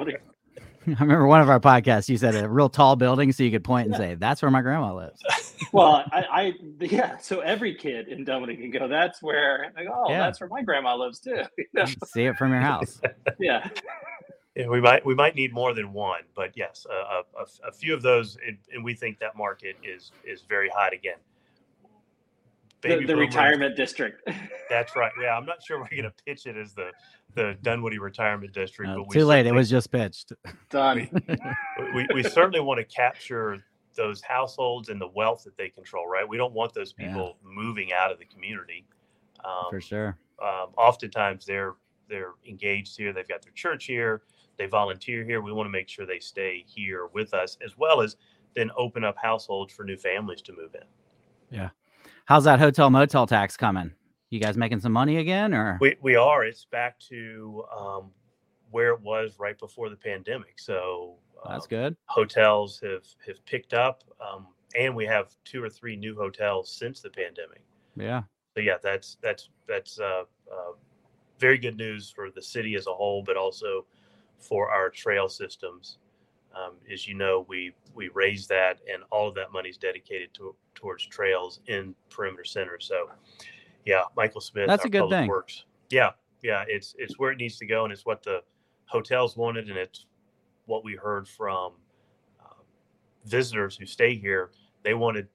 I 0.86 0.90
remember 1.00 1.26
one 1.26 1.40
of 1.40 1.48
our 1.48 1.60
podcasts. 1.60 2.10
You 2.10 2.18
said 2.18 2.34
a 2.34 2.46
real 2.46 2.68
tall 2.68 2.94
building, 2.94 3.32
so 3.32 3.42
you 3.42 3.50
could 3.50 3.64
point 3.64 3.86
and 3.86 3.96
say, 3.96 4.16
"That's 4.16 4.42
where 4.42 4.50
my 4.50 4.60
grandma 4.60 4.94
lives." 4.94 5.22
well, 5.72 6.04
I, 6.12 6.24
I 6.30 6.52
yeah. 6.78 7.16
So 7.16 7.40
every 7.40 7.74
kid 7.74 8.08
in 8.08 8.22
Dunwoody 8.24 8.56
can 8.56 8.70
go. 8.70 8.86
That's 8.86 9.22
where. 9.22 9.72
Like, 9.74 9.86
oh, 9.90 10.10
Yeah. 10.10 10.18
that's 10.18 10.40
where 10.40 10.48
my 10.50 10.60
grandma 10.60 10.94
lives 10.94 11.20
too. 11.20 11.40
You 11.56 11.64
know? 11.72 11.86
See 12.12 12.26
it 12.26 12.36
from 12.36 12.50
your 12.52 12.60
house. 12.60 13.00
Yeah. 13.40 13.66
Yeah, 14.56 14.68
we 14.68 14.80
might 14.80 15.04
we 15.04 15.14
might 15.14 15.34
need 15.34 15.52
more 15.52 15.74
than 15.74 15.92
one, 15.92 16.20
but 16.36 16.52
yes, 16.56 16.86
a, 16.88 16.92
a, 16.94 17.22
a- 17.42 17.68
a 17.68 17.72
few 17.72 17.92
of 17.92 18.02
those, 18.02 18.36
and, 18.46 18.56
and 18.72 18.84
we 18.84 18.94
think 18.94 19.18
that 19.18 19.36
market 19.36 19.76
is 19.82 20.12
is 20.24 20.42
very 20.48 20.68
hot 20.68 20.92
again. 20.92 21.16
The, 22.82 22.88
Baby 22.90 23.06
the 23.06 23.14
boomers- 23.14 23.28
retirement 23.34 23.76
district. 23.76 24.28
That's 24.70 24.94
right. 24.94 25.10
Yeah, 25.20 25.36
I'm 25.36 25.46
not 25.46 25.62
sure 25.62 25.78
we're 25.80 25.88
going 25.88 26.02
to 26.04 26.12
pitch 26.24 26.46
it 26.46 26.56
as 26.56 26.72
the 26.74 26.90
the 27.34 27.56
Dunwoody 27.62 27.98
Retirement 27.98 28.52
District, 28.52 28.88
No, 28.88 28.98
but 28.98 29.08
we 29.08 29.14
too 29.14 29.24
late. 29.24 29.44
It 29.46 29.52
was 29.52 29.68
just 29.68 29.90
pitched. 29.90 30.32
Done. 30.70 31.08
we, 31.92 32.06
we 32.14 32.22
certainly 32.22 32.60
want 32.60 32.78
to 32.78 32.84
capture 32.84 33.58
those 33.96 34.20
households 34.22 34.88
and 34.88 35.00
the 35.00 35.08
wealth 35.08 35.42
that 35.44 35.56
they 35.56 35.68
control. 35.68 36.06
Right? 36.06 36.28
We 36.28 36.36
don't 36.36 36.52
want 36.52 36.74
those 36.74 36.94
Yeah. 36.96 37.08
people 37.08 37.38
moving 37.42 37.92
out 37.92 38.12
of 38.12 38.20
the 38.20 38.24
community. 38.26 38.86
Um, 39.44 39.64
For 39.70 39.80
sure. 39.80 40.16
um, 40.40 40.68
oftentimes 40.78 41.44
they're 41.44 41.74
they're 42.08 42.34
engaged 42.46 42.96
here. 42.96 43.12
They've 43.12 43.26
got 43.26 43.42
their 43.42 43.52
church 43.52 43.86
here. 43.86 44.22
They 44.56 44.66
volunteer 44.66 45.24
here. 45.24 45.40
We 45.40 45.52
want 45.52 45.66
to 45.66 45.70
make 45.70 45.88
sure 45.88 46.06
they 46.06 46.20
stay 46.20 46.64
here 46.66 47.08
with 47.12 47.34
us, 47.34 47.58
as 47.64 47.76
well 47.76 48.00
as 48.00 48.16
then 48.54 48.70
open 48.76 49.04
up 49.04 49.16
households 49.16 49.72
for 49.74 49.84
new 49.84 49.96
families 49.96 50.42
to 50.42 50.52
move 50.52 50.74
in. 50.74 51.56
Yeah. 51.56 51.70
How's 52.26 52.44
that 52.44 52.58
hotel 52.58 52.90
motel 52.90 53.26
tax 53.26 53.56
coming? 53.56 53.92
You 54.30 54.40
guys 54.40 54.56
making 54.56 54.80
some 54.80 54.92
money 54.92 55.18
again, 55.18 55.54
or 55.54 55.78
We 55.80 55.96
we 56.00 56.16
are. 56.16 56.44
It's 56.44 56.64
back 56.64 56.98
to 57.10 57.64
um, 57.76 58.10
where 58.70 58.90
it 58.90 59.00
was 59.00 59.38
right 59.38 59.58
before 59.58 59.88
the 59.90 59.96
pandemic. 59.96 60.58
So 60.58 61.16
that's 61.48 61.66
um, 61.66 61.70
good? 61.70 61.96
hotels 62.06 62.80
have 62.82 63.04
have 63.26 63.44
picked 63.44 63.74
up, 63.74 64.02
um, 64.20 64.48
and 64.76 64.94
we 64.94 65.06
have 65.06 65.34
two 65.44 65.62
or 65.62 65.68
three 65.68 65.96
new 65.96 66.16
hotels 66.16 66.70
since 66.70 67.00
the 67.00 67.10
pandemic. 67.10 67.60
Yeah. 67.96 68.22
So 68.54 68.60
yeah, 68.60 68.76
that's 68.82 69.16
that's 69.22 69.50
that's 69.68 70.00
uh, 70.00 70.24
uh, 70.50 70.72
very 71.38 71.58
good 71.58 71.76
news 71.76 72.10
for 72.10 72.30
the 72.30 72.42
city 72.42 72.74
as 72.74 72.86
a 72.86 72.92
whole, 72.92 73.22
but 73.22 73.36
also 73.36 73.86
for 74.38 74.70
our 74.70 74.90
trail 74.90 75.28
systems. 75.28 75.98
Um, 76.54 76.74
as 76.92 77.08
you 77.08 77.14
know, 77.14 77.44
we 77.48 77.74
we 77.94 78.10
raised 78.14 78.48
that, 78.50 78.78
and 78.92 79.02
all 79.10 79.28
of 79.28 79.34
that 79.34 79.52
money 79.52 79.68
is 79.68 79.76
dedicated 79.76 80.32
to, 80.34 80.54
towards 80.74 81.04
trails 81.06 81.60
in 81.66 81.94
Perimeter 82.10 82.44
Center. 82.44 82.78
So, 82.80 83.10
yeah, 83.84 84.02
Michael 84.16 84.40
Smith, 84.40 84.68
that's 84.68 84.84
a 84.84 84.88
good 84.88 85.10
thing. 85.10 85.28
Works. 85.28 85.64
Yeah, 85.90 86.10
yeah, 86.42 86.64
it's 86.68 86.94
it's 86.98 87.18
where 87.18 87.32
it 87.32 87.38
needs 87.38 87.58
to 87.58 87.66
go, 87.66 87.84
and 87.84 87.92
it's 87.92 88.06
what 88.06 88.22
the 88.22 88.42
hotels 88.86 89.36
wanted, 89.36 89.68
and 89.68 89.76
it's 89.76 90.06
what 90.66 90.84
we 90.84 90.94
heard 90.94 91.26
from 91.26 91.72
uh, 92.40 92.62
visitors 93.24 93.76
who 93.76 93.86
stay 93.86 94.14
here. 94.14 94.50
They 94.84 94.94
wanted 94.94 95.26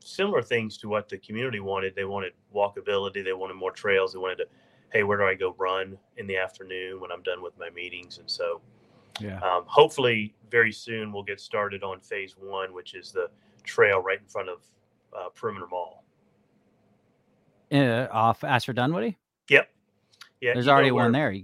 similar 0.00 0.42
things 0.42 0.76
to 0.78 0.88
what 0.88 1.08
the 1.08 1.18
community 1.18 1.60
wanted. 1.60 1.94
They 1.94 2.04
wanted 2.04 2.32
walkability. 2.54 3.24
They 3.24 3.32
wanted 3.32 3.54
more 3.54 3.70
trails. 3.70 4.12
They 4.12 4.18
wanted 4.18 4.36
to, 4.36 4.46
hey, 4.94 5.02
where 5.02 5.18
do 5.18 5.24
I 5.24 5.34
go 5.34 5.54
run 5.58 5.98
in 6.16 6.26
the 6.26 6.36
afternoon 6.36 7.00
when 7.00 7.10
I'm 7.10 7.22
done 7.22 7.42
with 7.42 7.58
my 7.58 7.68
meetings? 7.70 8.18
And 8.18 8.30
so, 8.30 8.62
yeah, 9.20 9.38
um, 9.40 9.64
hopefully, 9.66 10.34
very 10.50 10.72
soon 10.72 11.12
we'll 11.12 11.24
get 11.24 11.40
started 11.40 11.82
on 11.82 12.00
phase 12.00 12.36
one, 12.38 12.72
which 12.72 12.94
is 12.94 13.10
the 13.12 13.28
trail 13.64 14.00
right 14.00 14.18
in 14.18 14.26
front 14.26 14.48
of 14.48 14.62
uh, 15.14 15.28
Perimeter 15.34 15.66
Mall. 15.66 16.04
Uh, 17.72 18.06
off 18.12 18.44
Ashford 18.44 18.76
Dunwoody. 18.76 19.18
Yep. 19.50 19.68
Yeah. 20.40 20.54
There's 20.54 20.68
already 20.68 20.92
one 20.92 21.10
there, 21.10 21.34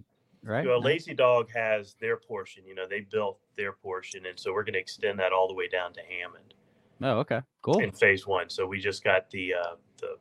right? 0.44 0.64
Well, 0.64 0.80
Lazy 0.80 1.12
Dog 1.12 1.48
has 1.52 1.96
their 2.00 2.16
portion. 2.16 2.62
You 2.66 2.76
know, 2.76 2.86
they 2.88 3.00
built 3.00 3.38
their 3.56 3.72
portion, 3.72 4.26
and 4.26 4.38
so 4.38 4.52
we're 4.52 4.62
going 4.62 4.74
to 4.74 4.80
extend 4.80 5.18
that 5.18 5.32
all 5.32 5.48
the 5.48 5.54
way 5.54 5.66
down 5.66 5.92
to 5.94 6.00
Hammond. 6.00 6.54
Oh, 7.02 7.18
okay, 7.20 7.40
cool. 7.62 7.80
In 7.80 7.90
phase 7.90 8.26
one, 8.26 8.48
so 8.48 8.66
we 8.66 8.78
just 8.78 9.02
got 9.02 9.28
the 9.30 9.54
uh, 9.54 9.74
the 9.96 10.16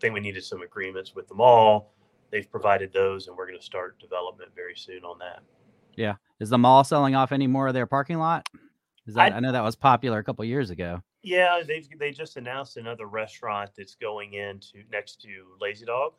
thing. 0.00 0.12
We 0.12 0.20
needed 0.20 0.42
some 0.42 0.62
agreements 0.62 1.14
with 1.14 1.28
the 1.28 1.34
mall. 1.34 1.93
They've 2.34 2.50
provided 2.50 2.92
those, 2.92 3.28
and 3.28 3.36
we're 3.36 3.46
going 3.46 3.60
to 3.60 3.64
start 3.64 4.00
development 4.00 4.50
very 4.56 4.74
soon 4.74 5.04
on 5.04 5.20
that. 5.20 5.44
Yeah, 5.94 6.14
is 6.40 6.50
the 6.50 6.58
mall 6.58 6.82
selling 6.82 7.14
off 7.14 7.30
any 7.30 7.46
more 7.46 7.68
of 7.68 7.74
their 7.74 7.86
parking 7.86 8.18
lot? 8.18 8.48
Is 9.06 9.14
that 9.14 9.32
I, 9.32 9.36
I 9.36 9.38
know 9.38 9.52
that 9.52 9.62
was 9.62 9.76
popular 9.76 10.18
a 10.18 10.24
couple 10.24 10.44
years 10.44 10.70
ago. 10.70 11.00
Yeah, 11.22 11.62
they 11.64 11.84
they 11.96 12.10
just 12.10 12.36
announced 12.36 12.76
another 12.76 13.06
restaurant 13.06 13.70
that's 13.78 13.94
going 13.94 14.32
into 14.32 14.82
next 14.90 15.20
to 15.20 15.28
Lazy 15.60 15.84
Dog. 15.84 16.14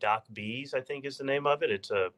Doc 0.00 0.24
B's, 0.32 0.72
I 0.72 0.80
think, 0.80 1.04
is 1.04 1.18
the 1.18 1.24
name 1.24 1.46
of 1.46 1.62
it. 1.62 1.70
It's 1.70 1.90
a, 1.90 2.08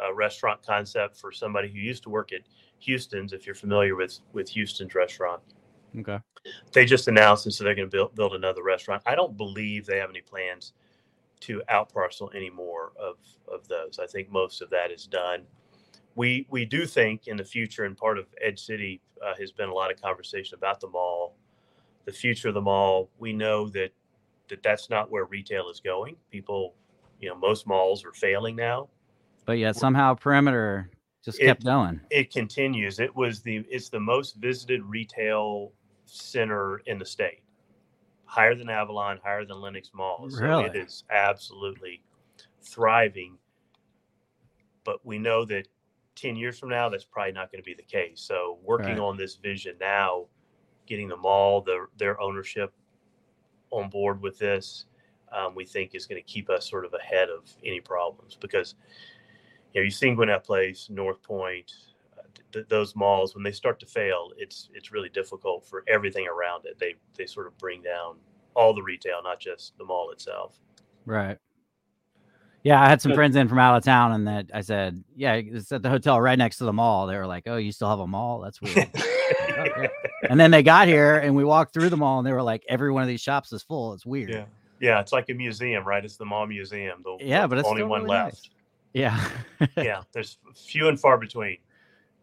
a 0.00 0.14
restaurant 0.14 0.66
concept 0.66 1.18
for 1.18 1.30
somebody 1.30 1.68
who 1.68 1.78
used 1.78 2.04
to 2.04 2.08
work 2.08 2.32
at 2.32 2.40
Houston's. 2.78 3.34
If 3.34 3.44
you're 3.44 3.54
familiar 3.54 3.96
with 3.96 4.18
with 4.32 4.48
Houston's 4.48 4.94
restaurant, 4.94 5.42
Okay. 5.98 6.18
They 6.72 6.86
just 6.86 7.06
announced, 7.06 7.44
and 7.44 7.54
so 7.54 7.64
they're 7.64 7.74
going 7.74 7.90
to 7.90 7.94
build 7.94 8.14
build 8.14 8.32
another 8.32 8.62
restaurant. 8.62 9.02
I 9.04 9.14
don't 9.14 9.36
believe 9.36 9.84
they 9.84 9.98
have 9.98 10.08
any 10.08 10.22
plans 10.22 10.72
to 11.46 11.62
outparcel 11.70 12.34
any 12.34 12.50
more 12.50 12.92
of 12.98 13.16
of 13.52 13.66
those. 13.68 13.98
I 13.98 14.06
think 14.06 14.30
most 14.30 14.62
of 14.62 14.70
that 14.70 14.90
is 14.90 15.06
done. 15.06 15.42
We 16.14 16.46
we 16.50 16.64
do 16.64 16.86
think 16.86 17.26
in 17.26 17.36
the 17.36 17.44
future, 17.44 17.84
and 17.84 17.96
part 17.96 18.18
of 18.18 18.26
Edge 18.40 18.60
City 18.60 19.00
uh, 19.24 19.34
has 19.38 19.52
been 19.52 19.68
a 19.68 19.74
lot 19.74 19.92
of 19.92 20.00
conversation 20.00 20.56
about 20.56 20.80
the 20.80 20.88
mall, 20.88 21.36
the 22.04 22.12
future 22.12 22.48
of 22.48 22.54
the 22.54 22.60
mall. 22.60 23.10
We 23.18 23.32
know 23.32 23.68
that 23.70 23.90
that 24.48 24.62
that's 24.62 24.90
not 24.90 25.10
where 25.10 25.24
retail 25.24 25.68
is 25.70 25.80
going. 25.80 26.16
People, 26.30 26.74
you 27.20 27.28
know, 27.28 27.36
most 27.36 27.66
malls 27.66 28.04
are 28.04 28.12
failing 28.12 28.56
now. 28.56 28.88
But 29.46 29.58
yet 29.58 29.76
somehow 29.76 30.14
perimeter 30.14 30.90
just 31.24 31.40
kept 31.40 31.62
it, 31.62 31.66
going. 31.66 32.00
It 32.10 32.32
continues. 32.32 33.00
It 33.00 33.14
was 33.14 33.40
the 33.42 33.64
it's 33.70 33.88
the 33.88 34.00
most 34.00 34.36
visited 34.36 34.82
retail 34.82 35.72
center 36.06 36.78
in 36.86 36.98
the 36.98 37.06
state, 37.06 37.42
higher 38.34 38.56
than 38.56 38.68
Avalon, 38.68 39.20
higher 39.22 39.44
than 39.44 39.60
Lenox 39.60 39.92
Mall. 39.94 40.28
So 40.28 40.42
really? 40.42 40.64
it 40.64 40.74
is 40.74 41.04
absolutely 41.08 42.02
thriving. 42.62 43.38
But 44.82 45.06
we 45.06 45.18
know 45.18 45.44
that 45.44 45.68
10 46.16 46.34
years 46.34 46.58
from 46.58 46.70
now, 46.70 46.88
that's 46.88 47.04
probably 47.04 47.30
not 47.30 47.52
going 47.52 47.62
to 47.62 47.64
be 47.64 47.74
the 47.74 47.82
case. 47.84 48.20
So 48.20 48.58
working 48.64 48.88
right. 48.88 48.98
on 48.98 49.16
this 49.16 49.36
vision 49.36 49.76
now, 49.80 50.26
getting 50.86 51.06
the 51.06 51.16
mall, 51.16 51.60
the, 51.60 51.86
their 51.96 52.20
ownership 52.20 52.72
on 53.70 53.88
board 53.88 54.20
with 54.20 54.36
this, 54.36 54.86
um, 55.32 55.54
we 55.54 55.64
think 55.64 55.94
is 55.94 56.06
going 56.06 56.20
to 56.20 56.26
keep 56.26 56.50
us 56.50 56.68
sort 56.68 56.84
of 56.84 56.92
ahead 56.92 57.28
of 57.28 57.48
any 57.64 57.80
problems 57.80 58.36
because 58.40 58.74
you 59.72 59.80
know 59.80 59.84
you've 59.84 59.94
seen 59.94 60.14
Gwinnett 60.16 60.44
Place, 60.44 60.88
North 60.90 61.22
Point, 61.22 61.72
th- 62.52 62.66
those 62.68 62.96
malls 62.96 63.34
when 63.34 63.44
they 63.44 63.52
start 63.52 63.80
to 63.80 63.86
fail, 63.86 64.30
it's 64.36 64.68
it's 64.74 64.92
really 64.92 65.08
difficult 65.08 65.66
for 65.66 65.84
everything 65.88 66.26
around 66.28 66.66
it. 66.66 66.78
They 66.78 66.94
they 67.16 67.26
sort 67.26 67.46
of 67.46 67.56
bring 67.58 67.82
down 67.82 68.16
all 68.54 68.74
the 68.74 68.82
retail, 68.82 69.22
not 69.22 69.40
just 69.40 69.76
the 69.78 69.84
mall 69.84 70.10
itself. 70.10 70.58
Right. 71.06 71.38
Yeah, 72.62 72.80
I 72.80 72.88
had 72.88 73.02
some 73.02 73.12
friends 73.12 73.36
in 73.36 73.46
from 73.46 73.58
out 73.58 73.76
of 73.76 73.84
town, 73.84 74.12
and 74.12 74.26
that 74.26 74.46
I 74.54 74.62
said, 74.62 75.04
"Yeah, 75.14 75.34
it's 75.34 75.70
at 75.70 75.82
the 75.82 75.90
hotel 75.90 76.18
right 76.18 76.38
next 76.38 76.58
to 76.58 76.64
the 76.64 76.72
mall." 76.72 77.06
They 77.06 77.16
were 77.16 77.26
like, 77.26 77.44
"Oh, 77.46 77.56
you 77.56 77.72
still 77.72 77.90
have 77.90 77.98
a 77.98 78.06
mall? 78.06 78.40
That's 78.40 78.60
weird." 78.60 78.90
And 80.28 80.40
then 80.40 80.50
they 80.50 80.62
got 80.62 80.88
here, 80.88 81.18
and 81.18 81.36
we 81.36 81.44
walked 81.44 81.74
through 81.74 81.90
the 81.90 81.98
mall, 81.98 82.18
and 82.18 82.26
they 82.26 82.32
were 82.32 82.42
like, 82.42 82.64
"Every 82.66 82.90
one 82.90 83.02
of 83.02 83.08
these 83.08 83.20
shops 83.20 83.52
is 83.52 83.62
full. 83.62 83.92
It's 83.92 84.06
weird." 84.06 84.30
Yeah, 84.30 84.44
yeah, 84.80 85.00
it's 85.00 85.12
like 85.12 85.28
a 85.28 85.34
museum, 85.34 85.84
right? 85.84 86.02
It's 86.02 86.16
the 86.16 86.24
mall 86.24 86.46
museum. 86.46 87.02
The, 87.04 87.18
yeah, 87.20 87.46
but 87.46 87.58
it's 87.58 87.68
only 87.68 87.82
one 87.82 88.04
really 88.04 88.16
left. 88.16 88.34
Nice. 88.34 88.50
Yeah. 88.94 89.28
yeah, 89.76 90.02
there's 90.12 90.38
few 90.54 90.88
and 90.88 90.98
far 90.98 91.18
between. 91.18 91.58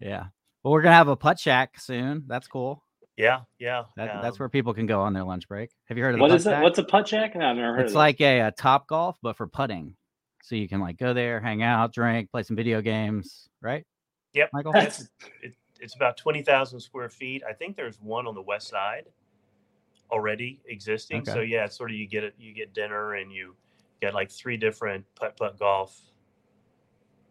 Yeah. 0.02 0.26
Well, 0.64 0.74
we're 0.74 0.82
gonna 0.82 0.96
have 0.96 1.08
a 1.08 1.18
Puttshack 1.18 1.70
soon. 1.78 2.24
That's 2.28 2.48
cool. 2.48 2.84
Yeah, 3.18 3.42
yeah. 3.60 3.84
That, 3.98 4.16
um, 4.16 4.22
that's 4.22 4.40
where 4.40 4.50
people 4.50 4.74
can 4.74 4.86
go 4.86 5.02
on 5.02 5.14
their 5.14 5.24
lunch 5.24 5.48
break. 5.48 5.70
Have 5.86 5.98
you 5.98 6.04
heard 6.04 6.16
of 6.16 6.22
what 6.22 6.30
the 6.30 6.36
is 6.36 6.48
it? 6.48 6.60
What's 6.62 6.80
a 6.80 6.84
Puttshack? 6.84 7.36
No, 7.36 7.50
I've 7.50 7.56
never 7.56 7.76
heard 7.76 7.86
It's 7.86 7.92
of 7.92 7.98
like 7.98 8.22
a, 8.22 8.40
a 8.40 8.52
Topgolf, 8.52 9.16
but 9.22 9.38
for 9.38 9.48
putting. 9.48 9.96
So 10.44 10.56
you 10.56 10.68
can 10.68 10.80
like 10.80 10.98
go 10.98 11.14
there, 11.14 11.40
hang 11.40 11.62
out, 11.62 11.94
drink, 11.94 12.32
play 12.32 12.44
some 12.44 12.56
video 12.56 12.82
games, 12.82 13.48
right? 13.62 13.86
Yep, 14.34 14.50
Michael. 14.54 14.72
It's, 14.76 15.08
it, 15.42 15.54
it's 15.80 15.96
about 15.96 16.18
twenty 16.18 16.42
thousand 16.42 16.80
square 16.80 17.10
feet. 17.10 17.44
I 17.48 17.54
think 17.54 17.76
there's 17.76 18.00
one 18.02 18.28
on 18.28 18.36
the 18.36 18.42
west 18.42 18.68
side 18.68 19.06
already 20.10 20.60
existing. 20.66 21.22
Okay. 21.22 21.32
So 21.32 21.40
yeah, 21.42 21.66
it's 21.66 21.78
sort 21.78 21.92
of 21.92 21.98
you 21.98 22.08
get 22.08 22.24
it, 22.24 22.34
you 22.40 22.54
get 22.54 22.74
dinner, 22.74 23.16
and 23.16 23.32
you 23.32 23.56
get 24.02 24.14
like 24.14 24.32
three 24.32 24.58
different 24.58 25.06
putt 25.16 25.38
putt 25.38 25.60
golf 25.60 26.00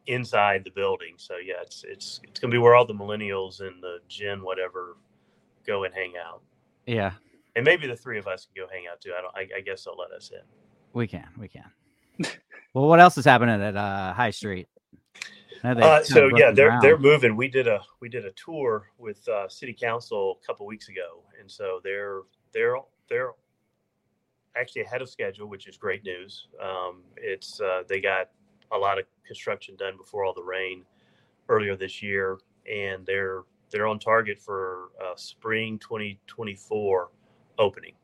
inside 0.07 0.62
the 0.64 0.71
building. 0.71 1.14
So 1.16 1.35
yeah, 1.37 1.54
it's 1.62 1.85
it's 1.87 2.21
it's 2.25 2.40
gonna 2.40 2.52
be 2.52 2.59
where 2.59 2.75
all 2.75 2.87
the 2.87 2.95
millennials 2.95 3.61
and 3.61 3.83
the 3.83 3.99
Gen 4.09 4.42
whatever 4.42 4.97
go 5.66 5.85
and 5.85 5.95
hang 5.95 6.14
out. 6.16 6.42
Yeah, 6.87 7.12
And 7.57 7.64
maybe 7.64 7.87
the 7.87 7.97
three 7.97 8.19
of 8.19 8.26
us 8.26 8.47
can 8.47 8.64
go 8.64 8.69
hang 8.73 8.85
out 8.90 9.00
too. 9.00 9.12
I 9.16 9.21
don't. 9.21 9.35
I, 9.37 9.59
I 9.59 9.61
guess 9.61 9.85
they'll 9.85 9.97
let 9.97 10.11
us 10.11 10.30
in. 10.33 10.40
we 10.92 11.07
can. 11.07 11.28
We 11.38 11.49
can. 11.49 11.71
well, 12.75 12.88
what 12.88 13.00
else 13.00 13.16
is 13.19 13.25
happening 13.25 13.61
at 13.62 13.76
uh, 13.76 14.12
High 14.12 14.30
Street? 14.30 14.69
I 15.62 15.69
know 15.69 15.75
they 15.75 15.83
Uh, 15.83 16.02
so 16.02 16.30
yeah, 16.37 16.50
they're 16.50 16.69
ground. 16.69 16.83
they're 16.83 16.99
moving. 16.99 17.37
We 17.37 17.49
did 17.49 17.69
a 17.69 17.80
we 18.00 18.09
did 18.09 18.25
a 18.25 18.33
tour 18.33 18.90
with 18.99 19.26
uh, 19.28 19.49
City 19.49 19.75
Council 19.75 20.38
a 20.42 20.47
couple 20.47 20.66
weeks 20.66 20.88
ago, 20.88 21.23
and 21.38 21.50
so 21.50 21.80
they're 21.85 22.23
they're 22.52 22.76
they're 23.09 23.30
actually 24.57 24.83
ahead 24.83 25.02
of 25.02 25.09
schedule, 25.09 25.47
which 25.49 25.69
is 25.69 25.76
great 25.76 26.04
news. 26.04 26.49
Um, 26.62 27.02
it's 27.16 27.61
uh, 27.61 27.83
they 27.88 28.00
got 28.00 28.30
a 28.73 28.79
lot 28.79 28.99
of 28.99 29.05
construction 29.27 29.77
done 29.77 29.97
before 29.97 30.25
all 30.25 30.35
the 30.35 30.43
rain 30.43 30.85
earlier 31.49 31.77
this 31.77 32.03
year, 32.03 32.39
and 32.71 33.05
they're 33.07 33.43
they're 33.71 33.87
on 33.87 33.99
target 33.99 34.39
for 34.39 34.91
uh, 35.03 35.15
spring 35.17 35.79
2024 35.79 37.11
opening. 37.59 37.95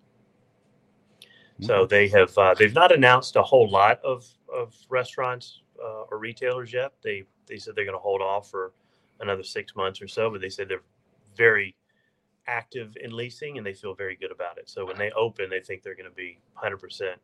So 1.60 1.86
they 1.86 2.08
have 2.08 2.36
uh, 2.36 2.54
they've 2.54 2.74
not 2.74 2.92
announced 2.92 3.36
a 3.36 3.42
whole 3.42 3.68
lot 3.70 4.00
of 4.04 4.26
of 4.54 4.74
restaurants 4.90 5.62
uh, 5.82 6.02
or 6.10 6.18
retailers 6.18 6.72
yet. 6.72 6.92
They 7.02 7.24
they 7.46 7.56
said 7.56 7.74
they're 7.74 7.84
going 7.84 7.96
to 7.96 8.02
hold 8.02 8.20
off 8.20 8.50
for 8.50 8.72
another 9.20 9.42
six 9.42 9.74
months 9.74 10.02
or 10.02 10.08
so, 10.08 10.30
but 10.30 10.40
they 10.40 10.50
said 10.50 10.68
they're 10.68 10.82
very 11.36 11.74
active 12.46 12.96
in 13.02 13.16
leasing 13.16 13.56
and 13.56 13.66
they 13.66 13.72
feel 13.72 13.94
very 13.94 14.16
good 14.16 14.30
about 14.30 14.58
it. 14.58 14.68
So 14.68 14.84
when 14.84 14.98
they 14.98 15.10
open, 15.12 15.48
they 15.48 15.60
think 15.60 15.82
they're 15.82 15.94
going 15.96 16.08
to 16.08 16.14
be 16.14 16.38
100% 16.62 17.14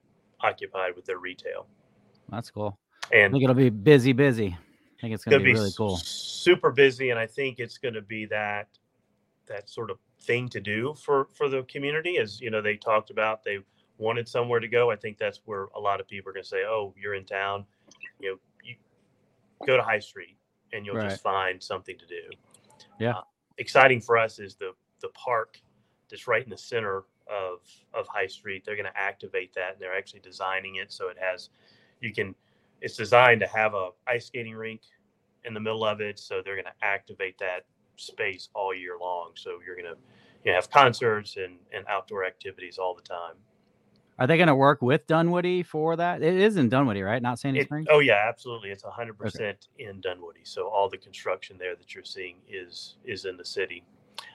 occupied 0.41 0.97
with 0.97 1.05
their 1.05 1.19
retail. 1.19 1.67
That's 2.29 2.51
cool. 2.51 2.79
I 3.11 3.17
And 3.17 3.33
think 3.33 3.43
it'll 3.45 3.55
be 3.55 3.71
busy, 3.71 4.13
busy. 4.13 4.57
I 4.57 5.01
think 5.01 5.15
it's 5.15 5.25
gonna 5.25 5.37
gonna 5.39 5.45
be, 5.45 5.53
be 5.53 5.59
really 5.59 5.73
cool. 5.77 5.97
super 5.97 6.71
busy, 6.71 7.11
and 7.11 7.19
I 7.19 7.27
think 7.27 7.59
it's 7.59 7.79
going 7.79 7.95
to 7.95 8.03
be 8.03 8.27
that 8.27 8.69
that 9.47 9.69
sort 9.69 9.91
of 9.91 9.99
thing 10.21 10.49
to 10.49 10.61
do 10.61 10.95
for 10.95 11.27
for 11.35 11.49
the 11.49 11.63
community. 11.65 12.19
As 12.19 12.41
you 12.41 12.51
know, 12.51 12.63
they 12.63 12.77
talked 12.77 13.11
about 13.11 13.43
they 13.43 13.59
wanted 13.99 14.29
somewhere 14.29 14.61
to 14.61 14.69
go. 14.69 14.91
I 14.91 14.97
think 14.97 15.19
that's 15.19 15.41
where 15.45 15.65
a 15.75 15.81
lot 15.81 16.01
of 16.01 16.07
people 16.09 16.31
are 16.31 16.33
going 16.33 16.45
to 16.45 16.49
say, 16.49 16.65
"Oh, 16.65 16.95
you're 16.97 17.15
in 17.15 17.25
town, 17.25 17.67
you 18.21 18.31
know, 18.31 18.37
you 18.63 18.77
go 19.67 19.77
to 19.77 19.83
High 19.83 19.99
Street, 19.99 20.37
and 20.73 20.87
you'll 20.87 20.97
Right. 20.97 21.11
just 21.11 21.23
find 21.23 21.63
something 21.63 21.99
to 21.99 22.07
do." 22.07 22.23
Yeah. 23.01 23.19
Uh, 23.19 23.23
exciting 23.59 24.01
for 24.01 24.17
us 24.17 24.39
is 24.39 24.55
the 24.55 24.73
the 25.01 25.09
park 25.09 25.61
that's 26.09 26.27
right 26.29 26.45
in 26.45 26.51
the 26.51 26.57
center 26.59 27.05
of 27.27 27.61
of 27.93 28.07
High 28.09 28.29
Street. 28.29 28.65
They're 28.65 28.77
going 28.77 28.87
to 28.87 28.99
activate 28.99 29.53
that, 29.55 29.73
and 29.73 29.81
they're 29.81 29.97
actually 29.97 30.21
designing 30.21 30.77
it 30.77 30.93
so 30.93 31.09
it 31.09 31.19
has 31.19 31.51
you 32.01 32.13
can 32.13 32.35
it's 32.83 32.97
designed 32.97 33.41
to 33.41 33.47
have 33.47 33.75
a 33.75 33.91
ice 34.09 34.27
skating 34.27 34.55
rink 34.55 34.83
in 35.45 35.55
the 35.55 35.61
middle 35.61 35.85
of 35.85 36.01
it 36.01 36.19
so 36.19 36.43
they're 36.45 36.57
going 36.57 36.67
to 36.67 36.87
activate 36.87 37.39
that 37.39 37.65
space 37.97 38.49
all 38.55 38.75
year 38.75 38.97
long 39.01 39.31
so 39.35 39.59
you're 39.67 39.77
going 39.77 39.87
to 39.87 39.99
you 40.45 40.51
know, 40.51 40.57
have 40.57 40.71
concerts 40.71 41.37
and, 41.37 41.59
and 41.75 41.87
outdoor 41.89 42.25
activities 42.27 42.79
all 42.79 42.95
the 42.95 43.03
time 43.03 43.35
Are 44.19 44.27
they 44.27 44.37
going 44.37 44.49
to 44.49 44.55
work 44.55 44.83
with 44.83 45.07
Dunwoody 45.07 45.63
for 45.65 45.97
that? 45.97 46.23
It 46.23 46.35
is 46.37 46.57
in 46.57 46.69
Dunwoody, 46.69 47.03
right? 47.03 47.23
Not 47.23 47.39
Sandy 47.39 47.61
It- 47.61 47.67
Springs. 47.67 47.87
oh 47.91 48.01
yeah, 48.01 48.25
absolutely. 48.29 48.71
It's 48.71 48.85
hundred 48.85 49.19
percent 49.19 49.69
in 49.79 50.01
Dunwoody. 50.01 50.43
So 50.45 50.69
all 50.69 50.89
the 50.89 50.99
construction 50.99 51.57
there 51.59 51.75
that 51.77 51.95
you're 51.95 52.05
seeing 52.05 52.37
is 52.49 52.97
is 53.05 53.25
in 53.25 53.37
the 53.37 53.45
city. 53.45 53.85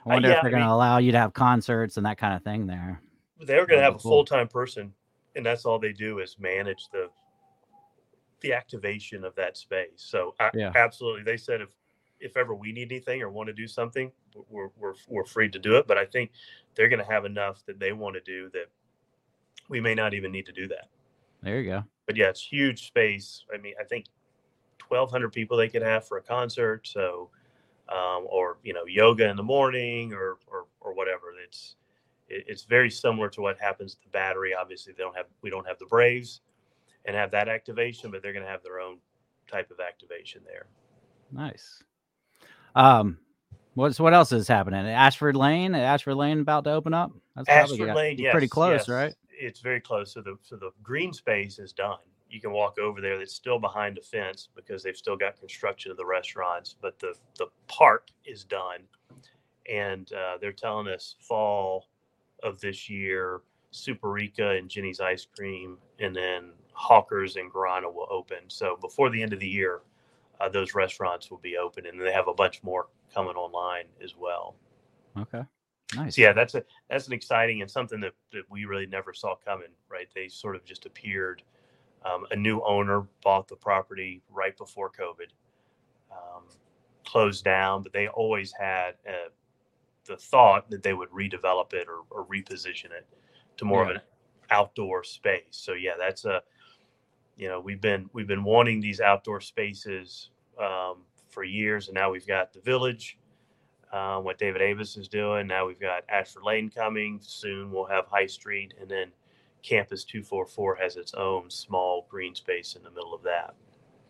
I 0.06 0.10
uh, 0.10 0.13
wonder 0.16 0.30
yeah, 0.30 0.36
if 0.38 0.42
they're 0.42 0.51
going 0.51 0.63
to 0.63 0.70
allow 0.72 0.98
you 0.98 1.12
to 1.13 1.20
have 1.20 1.34
concerts 1.34 1.98
and 1.98 2.06
that 2.06 2.18
kind 2.18 2.34
of 2.34 2.44
thing 2.44 2.68
there. 2.68 3.01
They're 3.46 3.66
going 3.68 3.80
to 3.80 3.84
have 3.84 3.94
be 3.94 3.98
a 3.98 4.01
full 4.01 4.25
time 4.25 4.48
person, 4.48 4.94
and 5.36 5.46
that's 5.46 5.63
all 5.66 5.80
they 5.80 5.94
do 5.94 6.20
is 6.20 6.38
manage 6.39 6.88
the 6.92 7.10
the 8.41 8.53
activation 8.53 9.24
of 9.24 9.36
that 9.36 9.58
space. 9.58 9.89
So 9.96 10.36
a- 10.39 10.51
Yeah. 10.53 10.72
absolutely, 10.75 11.24
they 11.24 11.38
said 11.38 11.62
if 11.62 11.70
if 12.20 12.36
ever 12.36 12.56
we 12.56 12.72
need 12.72 12.91
anything 12.91 13.22
or 13.22 13.29
want 13.29 13.48
to 13.48 13.53
do 13.53 13.67
something, 13.67 14.12
we're 14.50 14.70
we're 14.75 14.96
we're 15.08 15.25
free 15.25 15.50
to 15.50 15.60
do 15.60 15.77
it. 15.77 15.88
But 15.88 15.98
I 15.98 16.06
think 16.06 16.32
they're 16.75 16.89
going 16.89 17.03
to 17.03 17.12
have 17.12 17.25
enough 17.25 17.63
that 17.65 17.79
they 17.79 17.94
want 17.94 18.15
to 18.15 18.22
do 18.22 18.50
that 18.53 18.70
we 19.70 19.79
may 19.82 19.94
not 19.94 20.13
even 20.13 20.32
need 20.32 20.46
to 20.48 20.51
do 20.51 20.67
that. 20.67 20.89
There 21.41 21.60
you 21.60 21.70
go. 21.70 21.84
But 22.06 22.15
yeah, 22.15 22.29
it's 22.29 22.41
huge 22.41 22.88
space. 22.88 23.44
I 23.53 23.58
mean, 23.58 23.75
I 23.79 23.84
think 23.84 24.06
twelve 24.77 25.12
hundred 25.12 25.32
people 25.34 25.58
they 25.58 25.70
could 25.70 25.82
have 25.82 26.08
for 26.08 26.17
a 26.17 26.22
concert. 26.24 26.88
So, 26.88 27.29
um, 27.89 28.25
or 28.29 28.58
you 28.63 28.74
know, 28.74 28.86
yoga 28.86 29.29
in 29.29 29.36
the 29.36 29.44
morning, 29.44 30.13
or 30.13 30.38
or 30.48 30.65
or 30.79 30.94
whatever. 30.94 31.34
It's 31.44 31.75
it's 32.29 32.63
very 32.63 32.89
similar 32.89 33.29
to 33.29 33.41
what 33.41 33.60
happens 33.60 33.96
at 33.96 34.01
the 34.01 34.10
Battery. 34.10 34.53
Obviously, 34.56 34.94
they 34.94 35.03
don't 35.03 35.15
have 35.15 35.27
we 35.41 35.50
don't 35.50 35.67
have 35.67 35.79
the 35.79 35.86
Braves 35.86 36.41
and 37.08 37.16
have 37.16 37.32
that 37.32 37.48
activation, 37.48 38.12
but 38.12 38.22
they're 38.22 38.34
going 38.34 38.46
to 38.46 38.52
have 38.52 38.62
their 38.62 38.80
own 38.80 38.98
type 39.50 39.72
of 39.72 39.80
activation 39.80 40.42
there. 40.46 40.68
Nice. 41.32 41.82
Um, 42.76 43.18
what's 43.74 44.00
what 44.00 44.14
else 44.14 44.32
is 44.32 44.48
happening? 44.48 44.86
Ashford 44.86 45.36
Lane, 45.36 45.74
Ashford 45.74 46.16
Lane 46.16 46.42
about 46.42 46.66
to 46.66 46.72
open 46.72 46.94
up. 46.94 47.12
That's 47.36 47.50
Ashford 47.50 47.96
Lane, 47.96 48.18
yes, 48.20 48.32
pretty 48.32 48.48
close, 48.48 48.82
yes. 48.82 48.90
right? 48.90 49.16
It's 49.30 49.62
very 49.62 49.80
close. 49.80 50.14
So 50.14 50.22
the 50.22 50.38
so 50.42 50.58
the 50.58 50.72
green 50.84 51.14
space 51.14 51.58
is 51.60 51.74
done. 51.74 51.98
You 52.30 52.42
can 52.42 52.52
walk 52.52 52.78
over 52.78 53.00
there. 53.00 53.20
It's 53.22 53.34
still 53.34 53.58
behind 53.58 53.98
a 53.98 54.02
fence 54.02 54.50
because 54.54 54.84
they've 54.84 54.98
still 54.98 55.16
got 55.16 55.40
construction 55.40 55.92
of 55.92 55.98
the 55.98 56.06
restaurants, 56.06 56.76
but 56.80 57.00
the 57.00 57.14
the 57.38 57.48
park 57.68 58.10
is 58.26 58.44
done, 58.44 58.82
and 59.72 60.12
uh, 60.12 60.38
they're 60.40 60.52
telling 60.52 60.88
us 60.88 61.16
fall 61.22 61.88
of 62.44 62.60
this 62.60 62.90
year. 62.90 63.42
Superica 63.74 64.58
and 64.58 64.70
Jeni's 64.70 65.02
Ice 65.02 65.28
Cream, 65.36 65.78
and 66.00 66.16
then 66.16 66.52
Hawkers 66.79 67.38
and 67.38 67.51
Grana 67.51 67.89
will 67.89 68.07
open. 68.12 68.38
So 68.50 68.77
before 68.79 69.10
the 69.10 69.22
end 69.22 69.34
of 69.34 69.39
the 69.39 69.48
year, 69.48 69.81
uh, 70.39 70.48
those 70.48 70.75
restaurants 70.75 71.31
will 71.31 71.39
be 71.39 71.57
open, 71.57 71.88
and 71.88 72.00
they 72.00 72.12
have 72.12 72.27
a 72.27 72.34
bunch 72.34 72.62
more 72.62 72.88
coming 73.12 73.36
online 73.36 73.86
as 74.03 74.15
well. 74.15 74.55
Okay. 75.17 75.41
Nice. 75.96 76.15
So 76.15 76.22
yeah, 76.22 76.34
that's 76.34 76.53
a 76.53 76.63
that's 76.89 77.07
an 77.07 77.13
exciting 77.13 77.62
and 77.62 77.72
something 77.72 78.00
that, 78.01 78.13
that 78.31 78.43
we 78.50 78.65
really 78.65 78.86
never 78.86 79.12
saw 79.12 79.36
coming. 79.36 79.69
Right, 79.89 80.07
they 80.13 80.27
sort 80.27 80.55
of 80.55 80.63
just 80.65 80.86
appeared. 80.86 81.41
Um, 82.05 82.27
a 82.29 82.36
new 82.36 82.62
owner 82.62 83.07
bought 83.24 83.48
the 83.48 83.55
property 83.55 84.22
right 84.29 84.55
before 84.55 84.91
COVID, 84.91 85.31
um, 86.12 86.43
closed 87.05 87.43
down, 87.43 87.81
but 87.81 87.91
they 87.91 88.07
always 88.07 88.51
had 88.51 88.91
uh, 89.10 89.29
the 90.05 90.17
thought 90.17 90.69
that 90.69 90.84
they 90.84 90.93
would 90.93 91.10
redevelop 91.10 91.74
it 91.74 91.88
or, 91.88 92.03
or 92.12 92.25
reposition 92.27 92.91
it 92.91 93.07
to 93.57 93.65
more 93.65 93.84
Yeah. 93.84 93.89
of 93.89 93.96
an 93.96 94.01
outdoor 94.51 95.03
space. 95.03 95.41
So 95.51 95.74
yeah, 95.74 95.96
that's 95.98 96.25
a 96.25 96.43
you 97.38 97.48
know 97.48 97.60
we've 97.60 97.82
been 97.82 98.10
we've 98.13 98.27
been 98.27 98.44
wanting 98.44 98.82
these 98.82 99.00
outdoor 99.00 99.41
spaces 99.41 100.29
um, 100.60 100.98
for 101.29 101.44
years, 101.44 101.88
and 101.88 101.96
now 101.96 102.12
we've 102.12 102.27
got 102.27 102.53
the 102.53 102.60
village 102.62 103.17
um, 103.94 104.24
what 104.24 104.38
David 104.38 104.62
Avis 104.62 104.98
is 104.98 105.08
doing. 105.08 105.48
Now 105.48 105.65
we've 105.65 105.79
got 105.79 106.03
Ashford 106.10 106.44
Lane 106.44 106.70
coming. 106.70 107.20
Soon 107.22 107.72
we'll 107.72 107.86
have 107.86 108.06
High 108.08 108.25
Street, 108.25 108.74
and 108.79 108.89
then 108.89 109.12
Campus 109.63 110.03
244 110.03 110.75
has 110.75 110.98
its 110.98 111.13
own 111.13 111.50
small 111.50 112.06
green 112.10 112.36
space 112.36 112.75
in 112.75 112.84
the 112.84 112.89
middle 112.91 113.13
of 113.13 113.24
that. 113.24 113.53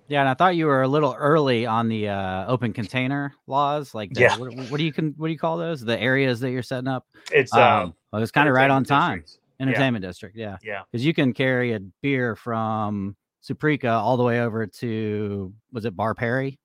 Yeah, 0.08 0.22
and 0.22 0.30
I 0.30 0.34
thought 0.36 0.56
you 0.56 0.68
were 0.68 0.84
a 0.84 0.88
little 0.88 1.14
early 1.18 1.66
on 1.66 1.90
the 1.90 2.08
uh, 2.10 2.46
open 2.48 2.72
container 2.72 3.34
laws. 3.46 3.94
Like, 3.94 4.14
the, 4.14 4.22
Yeah. 4.22 4.38
what, 4.38 4.54
what 4.56 4.78
do 4.78 4.86
you 4.86 4.94
can 4.94 5.14
what 5.18 5.28
do 5.28 5.34
you 5.34 5.40
call 5.40 5.58
those? 5.58 5.82
The 5.82 6.00
areas 6.00 6.40
that 6.40 6.52
you're 6.52 6.64
setting 6.64 6.88
up. 6.88 7.06
It's 7.32 7.54
Um, 7.54 7.62
um, 7.62 7.96
well, 8.12 8.20
it 8.20 8.24
was 8.24 8.32
kind 8.32 8.48
of 8.48 8.56
right 8.56 8.70
on 8.70 8.84
time. 8.84 9.20
districts. 9.20 9.40
Entertainment 9.60 10.04
district, 10.04 10.36
yeah, 10.36 10.58
Yeah, 10.64 10.84
because 10.92 11.06
you 11.06 11.14
can 11.14 11.34
carry 11.34 11.74
a 11.74 11.80
beer 12.02 12.36
from 12.36 13.16
Superica 13.44 13.92
all 13.92 14.18
the 14.18 14.24
way 14.24 14.42
over 14.42 14.68
to 14.68 15.54
was 15.72 15.86
it 15.86 15.96
Bar 15.96 16.14
Perry? 16.16 16.60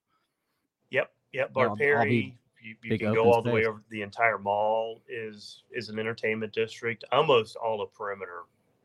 yep, 0.91 1.11
yep. 1.33 1.53
Bar 1.53 1.77
Perry. 1.77 2.37
You, 2.63 2.77
you 2.83 2.97
can 2.97 3.13
go 3.13 3.33
all 3.33 3.43
the 3.43 3.51
way 3.51 3.65
over. 3.65 3.83
The 3.91 4.03
entire 4.03 4.39
mall 4.39 5.03
is 5.09 5.65
is 5.73 5.89
an 5.89 5.99
entertainment 5.99 6.53
district. 6.53 7.05
Almost 7.11 7.57
all 7.57 7.83
of 7.83 7.93
perimeter, 7.93 8.43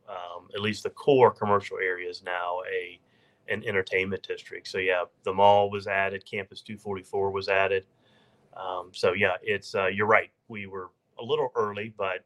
um, 0.10 0.48
at 0.56 0.62
least 0.62 0.82
the 0.82 0.90
core 0.90 1.30
commercial 1.30 1.78
area, 1.78 2.10
is 2.10 2.24
now 2.24 2.62
a 2.72 3.00
an 3.50 3.64
entertainment 3.68 4.24
district. 4.24 4.68
So 4.68 4.80
yeah, 4.80 5.04
the 5.24 5.34
mall 5.34 5.70
was 5.70 5.86
added. 5.88 6.26
Campus 6.26 6.62
244 6.62 7.32
was 7.32 7.50
added. 7.50 7.86
Um, 8.56 8.90
so 8.94 9.14
yeah, 9.14 9.36
it's 9.44 9.76
uh, 9.76 9.88
you're 9.88 10.08
right. 10.08 10.32
We 10.48 10.66
were 10.66 10.90
a 11.20 11.24
little 11.24 11.50
early, 11.56 11.94
but 11.98 12.26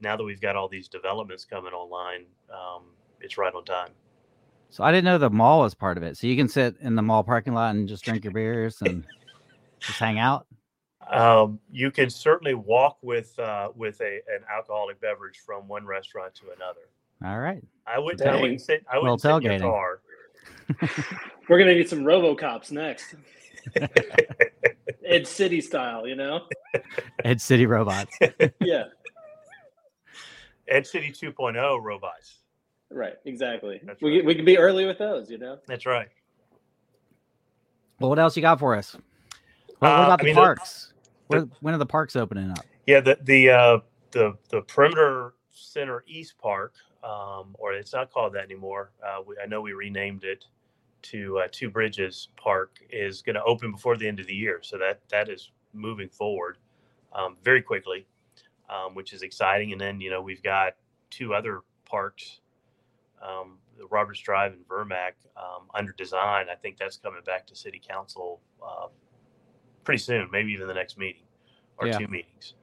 now 0.00 0.16
that 0.16 0.24
we've 0.24 0.40
got 0.40 0.56
all 0.56 0.68
these 0.68 0.88
developments 0.88 1.44
coming 1.44 1.72
online, 1.72 2.24
um, 2.52 2.82
it's 3.20 3.38
right 3.38 3.54
on 3.54 3.64
time. 3.64 3.90
So 4.70 4.82
I 4.82 4.90
didn't 4.90 5.04
know 5.04 5.18
the 5.18 5.30
mall 5.30 5.60
was 5.60 5.74
part 5.74 5.96
of 5.96 6.02
it. 6.02 6.16
So 6.16 6.26
you 6.26 6.36
can 6.36 6.48
sit 6.48 6.74
in 6.80 6.96
the 6.96 7.02
mall 7.02 7.22
parking 7.22 7.54
lot 7.54 7.74
and 7.74 7.88
just 7.88 8.04
drink 8.04 8.24
your 8.24 8.32
beers 8.32 8.82
and 8.82 9.04
just 9.78 9.98
hang 9.98 10.18
out. 10.18 10.46
Um, 11.10 11.60
you 11.70 11.90
can 11.90 12.10
certainly 12.10 12.54
walk 12.54 12.98
with 13.02 13.38
uh, 13.38 13.68
with 13.76 14.00
a 14.00 14.20
an 14.34 14.40
alcoholic 14.52 15.00
beverage 15.00 15.38
from 15.44 15.68
one 15.68 15.86
restaurant 15.86 16.34
to 16.36 16.46
another. 16.56 16.80
All 17.24 17.38
right. 17.38 17.62
I 17.86 17.98
wouldn't. 17.98 18.20
Dang. 18.20 18.34
I 18.34 18.40
wouldn't 18.40 18.60
sit. 18.60 18.84
I 18.90 18.98
wouldn't 18.98 19.20
sit 19.20 19.30
in 19.30 19.42
your 19.42 19.58
car. 19.60 20.00
We're 21.48 21.58
gonna 21.58 21.74
need 21.74 21.88
some 21.88 22.00
RoboCops 22.00 22.70
next. 22.70 23.14
Ed 25.06 25.26
City 25.26 25.60
style, 25.60 26.06
you 26.06 26.16
know? 26.16 26.46
Ed 27.24 27.40
City 27.40 27.66
Robots. 27.66 28.16
Yeah, 28.60 28.84
Ed 30.68 30.86
City 30.86 31.10
2.0 31.12 31.82
robots. 31.82 32.36
right, 32.90 33.14
exactly. 33.24 33.80
That's 33.84 34.00
we 34.02 34.16
right. 34.16 34.24
we 34.24 34.34
can 34.34 34.44
be 34.44 34.56
early 34.58 34.86
with 34.86 34.98
those, 34.98 35.30
you 35.30 35.38
know. 35.38 35.58
That's 35.66 35.86
right. 35.86 36.08
Well, 38.00 38.10
what 38.10 38.18
else 38.18 38.36
you 38.36 38.42
got 38.42 38.58
for 38.58 38.74
us? 38.76 38.94
What, 38.94 39.02
what 39.80 39.90
Uh, 39.90 40.04
about 40.04 40.12
I 40.12 40.16
the 40.22 40.24
mean, 40.24 40.34
the- 40.34 40.40
parks? 40.40 40.92
the- 41.28 41.36
When- 41.38 41.52
when 41.60 41.74
are 41.74 41.78
the 41.78 41.86
parks 41.86 42.16
opening 42.16 42.50
up? 42.50 42.64
Yeah. 42.86 43.00
The 43.00 43.18
the 43.22 43.50
uh, 43.50 43.78
the 44.10 44.36
the 44.50 44.62
perimeter 44.62 45.34
center 45.52 46.04
East 46.06 46.36
Park, 46.38 46.74
um, 47.02 47.54
or 47.58 47.72
it's 47.72 47.92
not 47.92 48.10
called 48.10 48.34
that 48.34 48.44
anymore. 48.44 48.92
Uh, 49.04 49.22
we, 49.26 49.36
I 49.42 49.46
know 49.46 49.60
we 49.60 49.72
renamed 49.72 50.24
it 50.24 50.44
to 51.02 51.38
uh, 51.38 51.48
Two 51.50 51.70
Bridges 51.70 52.28
Park. 52.36 52.78
Is 52.90 53.22
going 53.22 53.34
to 53.36 53.42
open 53.44 53.72
before 53.72 53.96
the 53.96 54.06
end 54.06 54.20
of 54.20 54.26
the 54.26 54.34
year. 54.34 54.60
So 54.62 54.76
that 54.78 55.00
that 55.08 55.28
is 55.28 55.50
moving 55.72 56.08
forward 56.08 56.58
um, 57.12 57.36
very 57.42 57.62
quickly, 57.62 58.06
um, 58.68 58.94
which 58.94 59.12
is 59.12 59.22
exciting. 59.22 59.72
And 59.72 59.80
then 59.80 60.00
you 60.00 60.10
know 60.10 60.22
we've 60.22 60.42
got 60.42 60.74
two 61.10 61.34
other 61.34 61.60
parks. 61.84 62.40
Um, 63.22 63.58
the 63.78 63.86
Roberts 63.86 64.20
Drive 64.20 64.52
and 64.52 64.66
Vermack 64.68 65.12
um, 65.36 65.68
under 65.74 65.92
design. 65.92 66.46
I 66.50 66.54
think 66.54 66.78
that's 66.78 66.96
coming 66.96 67.22
back 67.24 67.46
to 67.48 67.56
City 67.56 67.80
Council 67.86 68.40
uh, 68.62 68.86
pretty 69.84 69.98
soon, 69.98 70.28
maybe 70.30 70.52
even 70.52 70.66
the 70.68 70.74
next 70.74 70.98
meeting 70.98 71.22
or 71.78 71.86
Yeah. 71.86 71.98
two 71.98 72.08
meetings. 72.08 72.54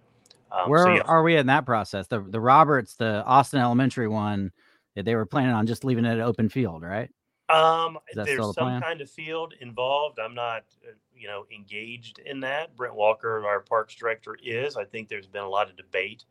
Um, 0.51 0.69
Where 0.69 0.85
so 0.85 0.93
yeah, 0.93 1.01
are 1.05 1.23
we 1.23 1.35
in 1.35 1.47
that 1.47 1.65
process? 1.65 2.07
The 2.07 2.21
the 2.21 2.39
Roberts, 2.39 2.95
the 2.95 3.23
Austin 3.25 3.59
Elementary 3.59 4.07
one, 4.07 4.51
they 4.95 5.15
were 5.15 5.25
planning 5.25 5.53
on 5.53 5.65
just 5.65 5.83
leaving 5.83 6.05
it 6.05 6.13
an 6.13 6.21
open 6.21 6.49
field, 6.49 6.83
right? 6.83 7.09
Um, 7.51 7.97
there's 8.13 8.37
the 8.37 8.53
some 8.53 8.67
plan? 8.67 8.81
kind 8.81 9.01
of 9.01 9.09
field 9.09 9.53
involved. 9.61 10.19
I'm 10.19 10.33
not, 10.33 10.63
uh, 10.87 10.93
you 11.15 11.27
know, 11.27 11.45
engaged 11.53 12.19
in 12.19 12.39
that. 12.41 12.75
Brent 12.75 12.95
Walker, 12.95 13.45
our 13.45 13.59
parks 13.59 13.95
director, 13.95 14.37
is. 14.43 14.77
I 14.77 14.85
think 14.85 15.09
there's 15.09 15.27
been 15.27 15.43
a 15.43 15.49
lot 15.49 15.69
of 15.69 15.75
debate 15.75 16.25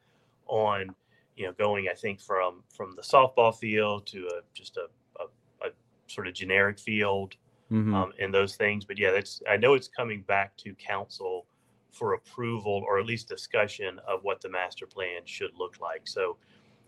on, 0.46 0.94
you 1.36 1.46
know, 1.46 1.52
going. 1.52 1.88
I 1.88 1.94
think 1.94 2.20
from 2.20 2.62
from 2.74 2.94
the 2.96 3.02
softball 3.02 3.54
field 3.56 4.06
to 4.08 4.26
a 4.26 4.40
just 4.54 4.76
a, 4.76 4.86
a, 5.20 5.68
a 5.68 5.70
sort 6.06 6.26
of 6.26 6.34
generic 6.34 6.78
field. 6.78 7.36
Mhm. 7.70 7.94
um, 7.94 8.12
and 8.18 8.34
those 8.34 8.56
things. 8.56 8.84
But 8.84 8.98
yeah, 8.98 9.12
that's 9.12 9.42
I 9.48 9.56
know 9.56 9.74
it's 9.74 9.86
coming 9.86 10.22
back 10.22 10.56
to 10.56 10.74
council 10.74 11.46
for 11.92 12.14
approval 12.14 12.84
or 12.86 12.98
at 12.98 13.06
least 13.06 13.28
discussion 13.28 14.00
of 14.06 14.22
what 14.22 14.40
the 14.40 14.48
master 14.48 14.86
plan 14.86 15.22
should 15.24 15.50
look 15.56 15.80
like. 15.80 16.02
So, 16.04 16.36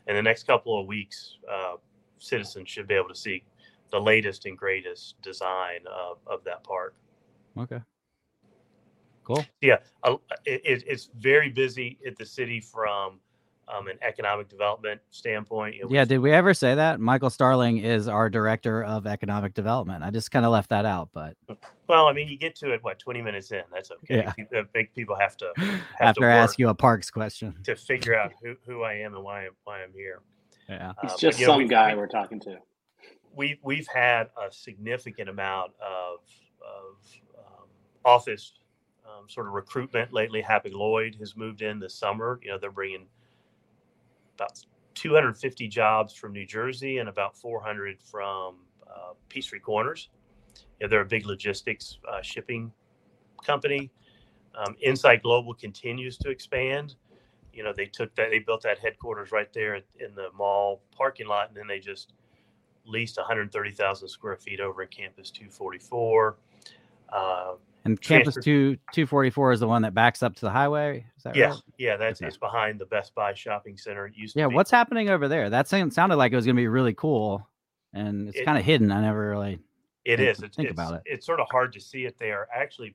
in 0.09 0.16
the 0.16 0.23
next 0.23 0.45
couple 0.45 0.81
of 0.81 0.87
weeks, 0.87 1.38
uh, 1.51 1.75
citizens 2.18 2.68
should 2.68 2.88
be 2.88 2.95
able 2.95 3.09
to 3.09 3.14
see 3.14 3.45
the 3.92 4.00
latest 4.00 4.46
and 4.46 4.59
greatest 4.59 5.20
design 5.22 5.81
of, 5.87 6.18
of 6.26 6.42
that 6.44 6.64
park. 6.64 6.94
Okay. 7.57 7.78
Cool. 9.24 9.44
Yeah, 9.61 9.76
uh, 10.02 10.16
it, 10.44 10.62
it- 10.64 10.85
it's 10.88 11.11
very 11.18 11.48
busy 11.48 11.98
at 12.05 12.16
the 12.16 12.26
city 12.26 12.61
from 12.61 13.20
um, 13.68 13.87
an 13.87 13.96
economic 14.02 14.48
development 14.48 15.00
standpoint. 15.12 15.76
You 15.76 15.85
know, 15.85 15.88
Yeah, 15.92 16.05
did 16.05 16.18
we 16.18 16.33
ever 16.33 16.52
say 16.52 16.74
that? 16.74 16.98
Michael 16.98 17.31
Starling 17.31 17.78
is 17.78 18.09
our 18.09 18.28
director 18.28 18.83
of 18.83 19.07
economic 19.07 19.55
development. 19.55 20.02
I 20.02 20.11
just 20.11 20.33
kind 20.33 20.44
of 20.44 20.50
left 20.50 20.70
that 20.70 20.85
out, 20.85 21.11
but 21.14 21.37
Well, 21.87 22.07
I 22.09 22.12
mean, 22.12 22.26
you 22.26 22.37
get 22.37 22.57
to 22.57 22.72
it 22.72 22.83
what 22.83 22.98
twenty 22.98 23.22
minutes 23.22 23.52
in. 23.52 23.62
That's 23.72 23.92
okay. 23.92 24.16
Yeah. 24.16 24.33
People, 24.33 24.59
uh, 24.59 24.62
make 24.74 24.92
people 24.94 25.14
have 25.16 25.37
to 25.37 25.52
have 25.57 25.81
after 26.00 26.22
to 26.22 26.26
I 26.26 26.31
work. 26.31 26.42
ask 26.48 26.59
you 26.59 26.68
a 26.70 26.74
parks 26.74 27.09
question. 27.11 27.55
to 27.62 27.76
figure 27.76 28.16
out 28.18 28.33
who, 28.42 28.57
who 28.66 28.83
I 28.83 28.94
am 28.94 29.14
and 29.14 29.22
why 29.22 29.44
I'm, 29.46 29.52
why 29.64 29.83
I'm 29.85 29.92
here. 29.94 30.20
Yeah. 30.68 30.92
He's 31.00 31.12
Uh, 31.12 31.16
just 31.18 31.22
but, 31.22 31.40
you 31.40 31.46
know, 31.46 31.52
some 31.52 31.62
we- 31.62 31.68
guy 31.68 31.92
we- 31.94 32.00
we're 32.00 32.09
talking 32.09 32.40
to. 32.40 32.57
We 33.35 33.59
we've 33.62 33.88
had 33.88 34.29
a 34.37 34.53
significant 34.53 35.29
amount 35.29 35.73
of 35.81 36.21
of 36.61 36.97
um, 37.38 37.68
office 38.05 38.53
um, 39.07 39.29
sort 39.29 39.47
of 39.47 39.53
recruitment 39.53 40.12
lately. 40.12 40.42
Hapag-Lloyd 40.42 41.16
has 41.18 41.37
moved 41.37 41.62
in 41.62 41.79
this 41.79 41.95
summer. 41.95 42.40
You 42.42 42.51
know, 42.51 42.59
they're 42.59 42.71
bringing 42.71 43.07
about 44.37 44.59
250 44.95 45.68
jobs 45.68 46.14
from 46.14 46.33
New 46.33 46.47
Jersey 46.47 46.99
and 46.99 47.09
about 47.09 47.37
400 47.37 48.03
from 48.03 48.57
uh, 48.87 49.12
Peachtree 49.29 49.61
Corners. 49.61 50.09
You 50.81 50.87
know, 50.87 50.90
they're 50.90 51.01
a 51.03 51.07
big 51.07 51.27
logistics 51.27 51.99
uh, 52.11 52.23
shipping 52.23 52.73
company. 53.45 53.90
Um, 54.55 54.77
Insight 54.81 55.23
Global 55.23 55.55
continues 55.55 56.18
to 56.18 56.31
expand. 56.31 56.97
You 57.53 57.62
know, 57.62 57.73
they 57.75 57.87
took 57.87 58.14
that, 58.16 58.31
they 58.31 58.38
built 58.38 58.62
that 58.62 58.79
headquarters 58.79 59.33
right 59.33 59.53
there 59.53 59.77
in 59.77 60.14
the 60.14 60.29
mall 60.37 60.83
parking 60.97 61.27
lot, 61.27 61.49
and 61.49 61.57
then 61.57 61.66
they 61.66 61.79
just 61.79 62.12
leased 62.85 63.16
130,000 63.18 64.09
square 64.09 64.37
feet 64.37 64.61
over 64.61 64.83
at 64.83 64.90
Campus 64.90 65.31
244. 65.31 66.37
Uh, 67.12 67.55
And 67.85 68.01
Campus 68.01 68.35
Transfer- 68.35 68.40
two 68.42 68.77
two 68.92 69.07
forty 69.07 69.29
four 69.31 69.51
is 69.53 69.61
the 69.61 69.66
one 69.68 69.83
that 69.83 69.92
backs 69.92 70.23
up 70.23 70.35
to 70.37 70.40
the 70.42 70.51
highway. 70.51 71.05
Is 71.16 71.25
that 71.25 71.35
yeah, 71.37 71.51
right? 71.51 71.61
yeah, 71.79 71.97
that's 71.97 72.21
Okay. 72.23 72.29
it's 72.29 72.37
behind 72.37 72.79
the 72.81 72.87
Best 72.87 73.12
Buy 73.14 73.35
shopping 73.35 73.77
center. 73.77 74.07
It 74.07 74.14
used 74.16 74.37
Yeah. 74.37 74.45
to 74.45 74.49
be. 74.51 74.55
What's 74.55 74.71
happening 74.71 75.09
over 75.11 75.27
there? 75.29 75.51
That 75.51 75.66
sounded 75.68 76.16
like 76.16 76.33
it 76.33 76.37
was 76.37 76.47
going 76.47 76.55
to 76.57 76.61
be 76.62 76.68
really 76.68 76.95
cool, 76.95 77.47
and 77.92 78.29
it's 78.29 78.38
It- 78.38 78.45
kind 78.45 78.57
of 78.57 78.64
hidden. 78.64 78.92
I 78.92 79.01
never 79.03 79.29
really. 79.31 79.59
It 80.05 80.21
is. 80.21 80.42
It's, 80.42 80.57
think 80.57 80.68
it's, 80.71 80.73
about 80.79 80.95
it. 80.95 81.03
It's 81.07 81.27
sort 81.27 81.38
of 81.40 81.49
hard 81.51 81.73
to 81.75 81.81
see 81.81 82.05
it 82.07 82.18
there. 82.18 82.49
Actually, 82.55 82.95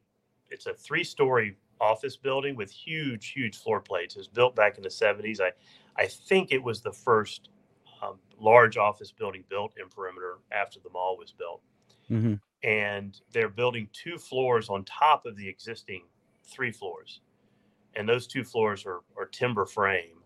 it's 0.50 0.66
a 0.68 0.74
three-story 0.74 1.56
office 1.80 2.18
building 2.18 2.56
with 2.56 2.72
huge, 2.72 3.32
huge 3.32 3.58
floor 3.58 3.80
plates. 3.82 4.16
It 4.16 4.20
was 4.20 4.28
built 4.28 4.56
back 4.56 4.78
in 4.78 4.84
the 4.84 4.90
'70s. 4.90 5.40
I, 5.42 5.52
I 5.98 6.08
think 6.08 6.52
it 6.52 6.64
was 6.64 6.82
the 6.82 6.92
first 6.94 7.50
um, 8.02 8.20
large 8.40 8.78
office 8.78 9.12
building 9.12 9.44
built 9.50 9.74
in 9.82 9.88
Perimeter 9.90 10.38
after 10.52 10.80
the 10.80 10.90
mall 10.90 11.18
was 11.18 11.32
built. 11.32 11.62
hmm 12.08 12.36
and 12.64 13.22
they're 13.34 13.50
building 13.50 13.88
two 13.94 14.18
floors 14.18 14.68
on 14.68 14.84
top 14.86 15.28
of 15.28 15.38
the 15.38 15.48
existing 15.48 16.02
three 16.44 16.72
floors, 16.72 17.22
and 17.96 18.10
those 18.10 18.26
two 18.26 18.44
floors 18.44 18.84
are, 18.86 19.02
are 19.16 19.28
timber 19.28 19.64
frame. 19.66 20.18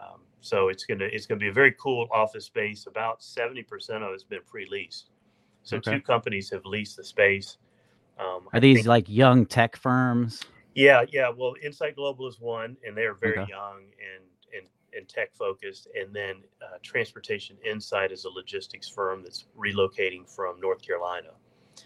Um, 0.00 0.20
so 0.40 0.68
it's 0.68 0.84
gonna 0.84 1.04
it's 1.04 1.24
gonna 1.26 1.38
be 1.38 1.48
a 1.48 1.52
very 1.52 1.72
cool 1.80 2.08
office 2.12 2.46
space. 2.46 2.86
About 2.88 3.22
seventy 3.22 3.62
percent 3.62 4.02
of 4.02 4.12
it's 4.12 4.24
been 4.24 4.40
pre-leased. 4.44 5.10
So 5.62 5.76
Okay. 5.76 5.92
two 5.94 6.00
companies 6.00 6.50
have 6.50 6.64
leased 6.66 6.96
the 6.96 7.04
space. 7.04 7.58
Um, 8.18 8.48
Are 8.52 8.58
these 8.58 8.78
think- 8.78 8.88
like 8.88 9.08
young 9.08 9.46
tech 9.46 9.76
firms? 9.76 10.42
yeah, 10.74 11.04
yeah. 11.12 11.28
Well, 11.34 11.54
Insight 11.62 11.94
Global 11.94 12.26
is 12.26 12.40
one, 12.40 12.76
and 12.84 12.96
they're 12.96 13.14
very 13.14 13.38
Okay. 13.38 13.50
young 13.50 13.82
and 14.14 14.24
and 14.96 15.08
tech 15.08 15.34
focused. 15.34 15.88
And 15.98 16.14
then 16.14 16.36
uh, 16.62 16.78
Transportation 16.82 17.56
Insight 17.68 18.12
is 18.12 18.24
a 18.24 18.30
logistics 18.30 18.88
firm 18.88 19.22
that's 19.22 19.46
relocating 19.58 20.28
from 20.28 20.60
North 20.60 20.82
Carolina. 20.82 21.30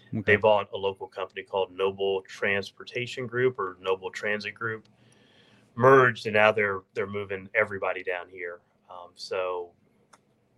Okay. 0.09 0.21
They 0.25 0.35
bought 0.35 0.69
a 0.73 0.77
local 0.77 1.07
company 1.07 1.43
called 1.43 1.71
Nolan 1.71 2.23
Transportation 2.27 3.27
Group 3.27 3.59
or 3.59 3.77
Nolan 3.81 4.11
Transit 4.13 4.53
Group, 4.53 4.87
merged, 5.75 6.25
and 6.25 6.33
now 6.33 6.51
they're 6.51 6.81
they're 6.93 7.07
moving 7.07 7.49
everybody 7.55 8.03
down 8.03 8.27
here. 8.29 8.59
Um, 8.89 9.11
so 9.15 9.71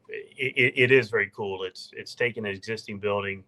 it, 0.08 0.54
it, 0.56 0.74
it 0.76 0.92
is 0.92 1.10
very 1.10 1.32
cool. 1.36 1.64
It's 1.64 1.92
it's 1.94 2.16
taking 2.16 2.46
an 2.46 2.52
existing 2.52 3.00
building, 3.00 3.44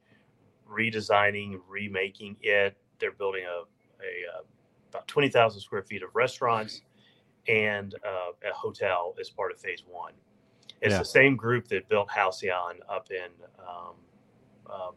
redesigning, 0.70 1.60
remaking 1.68 2.38
it. 2.42 2.78
They're 3.00 3.12
building 3.12 3.44
a 3.46 3.62
a 4.04 4.38
uh, 4.38 4.44
about 4.90 5.08
twenty 5.08 5.30
thousand 5.30 5.62
square 5.62 5.84
feet 5.84 6.04
of 6.04 6.10
restaurants 6.16 6.82
and 7.48 7.96
uh, 8.06 8.32
a 8.50 8.54
hotel 8.54 9.16
as 9.20 9.30
part 9.30 9.52
of 9.52 9.60
phase 9.60 9.84
one. 9.88 10.14
It's 10.82 10.94
Yeah. 10.94 11.00
the 11.00 11.06
same 11.06 11.36
group 11.36 11.68
that 11.70 11.88
built 11.90 12.10
Halcyon 12.10 12.80
up 12.90 13.10
in. 13.12 13.30
Um, 13.60 13.96
um, 14.72 14.96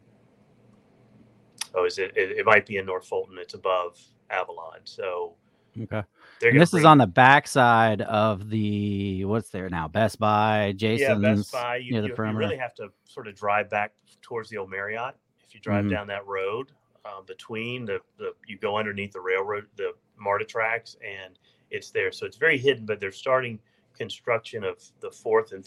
oh, 1.75 1.85
is 1.85 1.99
it, 1.99 2.17
it? 2.17 2.39
It 2.39 2.47
might 2.47 2.67
be 2.67 2.77
in 2.79 2.87
North 2.87 3.07
Fulton. 3.07 3.37
It's 3.39 3.55
above 3.55 3.99
Avalon. 4.31 4.81
So 4.85 5.35
Okay. 5.77 6.03
they're 6.41 6.51
And 6.51 6.57
gonna 6.57 6.61
this 6.61 6.73
is 6.75 6.85
on 6.85 6.99
the 6.99 7.07
backside 7.07 8.01
of 8.03 8.49
the 8.49 9.25
what's 9.25 9.51
there 9.51 9.69
now? 9.69 9.89
Best 9.89 10.19
Buy, 10.21 10.73
Jason's. 10.77 11.23
yeah 11.23 11.35
Best 11.35 11.53
Buy. 11.53 11.77
You, 11.79 11.93
near 11.93 12.03
the 12.03 12.09
you, 12.09 12.13
you 12.13 12.17
perimeter. 12.17 12.39
really 12.39 12.57
have 12.57 12.75
to 12.77 12.89
sort 13.05 13.27
of 13.27 13.35
drive 13.35 13.69
back 13.71 13.93
towards 14.23 14.49
the 14.49 14.57
old 14.57 14.71
Marriott 14.71 15.17
if 15.45 15.53
you 15.55 15.61
drive 15.61 15.87
Mhm. 15.87 15.91
down 15.91 16.07
that 16.09 16.27
road. 16.27 16.71
Uh, 17.05 17.21
between 17.23 17.85
the, 17.85 18.01
the 18.17 18.33
you 18.47 18.57
go 18.57 18.79
underneath 18.79 19.13
the 19.13 19.21
railroad, 19.21 19.67
the 19.77 19.93
MARTA 20.17 20.45
tracks, 20.47 20.97
and 21.05 21.39
it's 21.75 21.91
there. 21.91 22.13
So 22.13 22.25
it's 22.27 22.37
very 22.37 22.59
hidden, 22.59 22.87
but 22.87 23.01
they're 23.01 23.13
starting 23.13 23.59
construction 23.97 24.65
of 24.65 24.83
the 25.01 25.11
fourth 25.11 25.53
and 25.53 25.65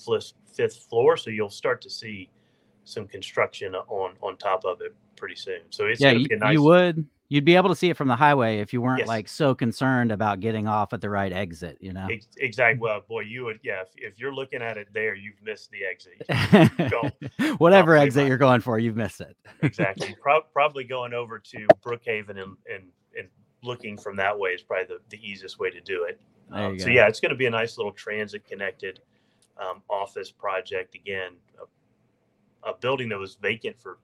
fifth, 0.54 0.78
floor. 0.90 1.18
So 1.18 1.30
you'll 1.30 1.50
start 1.50 1.82
to 1.82 1.90
see 1.90 2.30
some 2.84 3.08
construction 3.08 3.76
on 3.76 4.16
on 4.22 4.38
top 4.38 4.64
of 4.66 4.82
it 4.82 4.94
pretty 5.18 5.36
soon. 5.36 5.60
So 5.70 5.86
it's 5.86 6.00
yeah, 6.02 6.12
you, 6.12 6.24
to 6.24 6.30
be 6.30 6.36
a 6.36 6.40
nice. 6.40 6.54
you 6.54 6.64
would. 6.64 7.06
You'd 7.30 7.44
be 7.44 7.58
able 7.58 7.68
to 7.68 7.76
see 7.76 7.90
it 7.90 7.98
from 7.98 8.08
the 8.08 8.16
highway 8.16 8.60
if 8.60 8.72
you 8.72 8.82
weren't 8.82 9.00
Yes. 9.00 9.08
like 9.10 9.28
so 9.28 9.54
concerned 9.54 10.14
about 10.14 10.40
getting 10.40 10.66
off 10.66 10.94
at 10.94 11.02
the 11.02 11.10
right 11.10 11.34
exit. 11.34 11.78
You 11.82 11.92
know. 11.92 12.08
Exactly. 12.38 12.80
Well, 12.80 13.02
boy, 13.08 13.22
you 13.22 13.44
would. 13.44 13.60
Yeah. 13.64 13.82
If, 13.82 13.90
if 14.14 14.20
you're 14.20 14.34
looking 14.34 14.62
at 14.62 14.78
it 14.78 14.88
there, 14.94 15.14
you've 15.14 15.42
missed 15.44 15.70
the 15.72 15.84
exit. 15.84 16.90
go 16.90 17.56
Whatever 17.58 17.98
exit 17.98 18.28
you're 18.30 18.38
going 18.38 18.62
for, 18.62 18.80
you've 18.80 18.96
missed 18.96 19.20
it. 19.20 19.36
exactly. 19.62 20.16
Pro- 20.22 20.42
probably 20.54 20.86
going 20.86 21.14
over 21.14 21.38
to 21.38 21.68
Brookhaven 21.86 22.30
and, 22.42 22.56
and 22.74 22.84
and 23.18 23.28
looking 23.64 23.98
from 23.98 24.16
that 24.18 24.38
way 24.38 24.52
is 24.52 24.62
probably 24.62 24.96
the, 24.96 25.00
the 25.10 25.28
easiest 25.28 25.60
way 25.60 25.70
to 25.70 25.82
do 25.82 26.04
it. 26.04 26.20
Um, 26.52 26.80
so 26.80 26.88
go. 26.88 26.92
yeah, 26.92 27.08
it's 27.08 27.20
going 27.20 27.32
to 27.32 27.36
be 27.36 27.46
a 27.48 27.52
nice 27.52 27.78
little 27.78 27.92
transit 27.92 28.46
connected 28.46 29.00
um, 29.58 29.82
office 29.90 30.32
project. 30.32 30.96
Again, 30.96 31.34
a, 32.64 32.70
a 32.70 32.78
building 32.78 33.10
that 33.10 33.18
was 33.18 33.36
vacant 33.36 33.80
for 33.80 33.98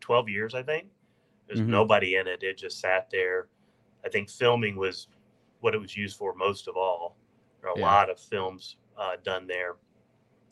12 0.00 0.28
years, 0.28 0.54
I 0.54 0.62
think. 0.62 0.86
There's 1.46 1.60
Mhm. 1.60 1.68
nobody 1.68 2.16
in 2.16 2.26
it. 2.26 2.42
It 2.42 2.58
just 2.58 2.78
sat 2.80 3.10
there. 3.10 3.48
I 4.04 4.08
think 4.08 4.30
filming 4.30 4.76
was 4.76 5.08
what 5.60 5.74
it 5.74 5.78
was 5.80 5.96
used 5.96 6.16
for 6.16 6.34
most 6.34 6.68
of 6.68 6.76
all. 6.76 7.16
There 7.60 7.70
are 7.70 7.74
a 7.74 7.78
Yeah. 7.78 7.84
lot 7.84 8.10
of 8.10 8.20
films 8.20 8.76
uh, 8.96 9.16
done 9.24 9.46
there. 9.46 9.76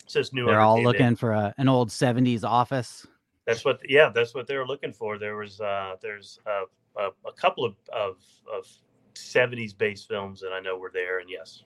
So 0.06 0.20
it's 0.20 0.32
new. 0.32 0.46
They're 0.46 0.60
all 0.60 0.82
looking 0.82 1.16
for 1.16 1.32
a, 1.32 1.54
an 1.58 1.68
old 1.68 1.90
'70s 1.90 2.44
office. 2.44 3.06
That's 3.44 3.64
what, 3.64 3.80
yeah, 3.88 4.08
that's 4.08 4.34
what 4.34 4.46
they 4.46 4.56
were 4.56 4.66
looking 4.66 4.92
for. 4.92 5.18
There 5.18 5.36
was, 5.36 5.60
uh, 5.60 5.96
there's 6.00 6.40
uh, 6.46 6.64
a, 6.98 7.08
a 7.28 7.32
couple 7.32 7.64
of, 7.64 7.74
of, 7.92 8.16
of 8.52 8.66
70s 9.14 9.76
based 9.76 10.08
films 10.08 10.40
that 10.40 10.52
I 10.52 10.60
know 10.60 10.76
were 10.76 10.90
there. 10.92 11.18
And 11.18 11.28
yes, 11.30 11.62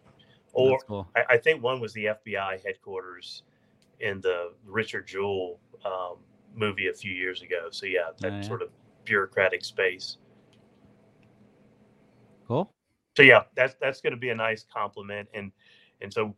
or 0.52 0.78
cool. 0.86 1.08
I, 1.16 1.34
I 1.34 1.36
think 1.36 1.62
one 1.62 1.80
was 1.80 1.92
the 1.92 2.06
FBI 2.06 2.64
headquarters 2.64 3.42
in 4.00 4.20
the 4.20 4.52
Richard 4.64 5.06
Jewell 5.06 5.60
um, 5.84 6.16
movie 6.54 6.88
a 6.88 6.92
few 6.92 7.12
years 7.12 7.42
ago. 7.42 7.68
So 7.70 7.86
yeah, 7.86 8.10
that 8.20 8.32
Oh, 8.32 8.36
yeah. 8.36 8.42
sort 8.42 8.62
of 8.62 8.70
bureaucratic 9.04 9.64
space. 9.64 10.18
Cool. 12.46 12.72
So 13.16 13.22
yeah, 13.22 13.42
that's 13.54 13.74
that's 13.80 14.00
going 14.00 14.12
to 14.12 14.18
be 14.18 14.30
a 14.30 14.34
nice 14.34 14.64
compliment, 14.72 15.28
and 15.34 15.52
and 16.00 16.12
so 16.12 16.34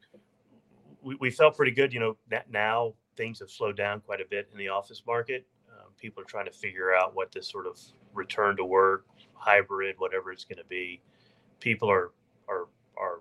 we, 1.02 1.16
we 1.16 1.31
felt 1.31 1.57
pretty 1.57 1.72
good. 1.72 1.92
You 1.92 2.00
know, 2.00 2.16
that 2.28 2.50
now 2.50 2.94
things 3.16 3.38
have 3.40 3.50
slowed 3.50 3.76
down 3.76 4.00
quite 4.00 4.20
a 4.20 4.24
bit 4.28 4.48
in 4.52 4.59
the 4.59 4.68
office 4.68 5.02
market. 5.07 5.46
People 6.03 6.21
are 6.23 6.27
trying 6.27 6.47
to 6.47 6.53
figure 6.53 6.93
out 6.93 7.15
what 7.15 7.31
this 7.31 7.49
sort 7.49 7.67
of 7.67 7.79
return 8.12 8.57
to 8.57 8.65
work, 8.65 9.07
hybrid, 9.35 9.95
whatever 9.99 10.33
it's 10.33 10.45
going 10.45 10.59
to 10.59 10.69
be. 10.69 11.01
People 11.61 11.88
are 11.88 12.11
are 12.49 12.67
are 12.99 13.21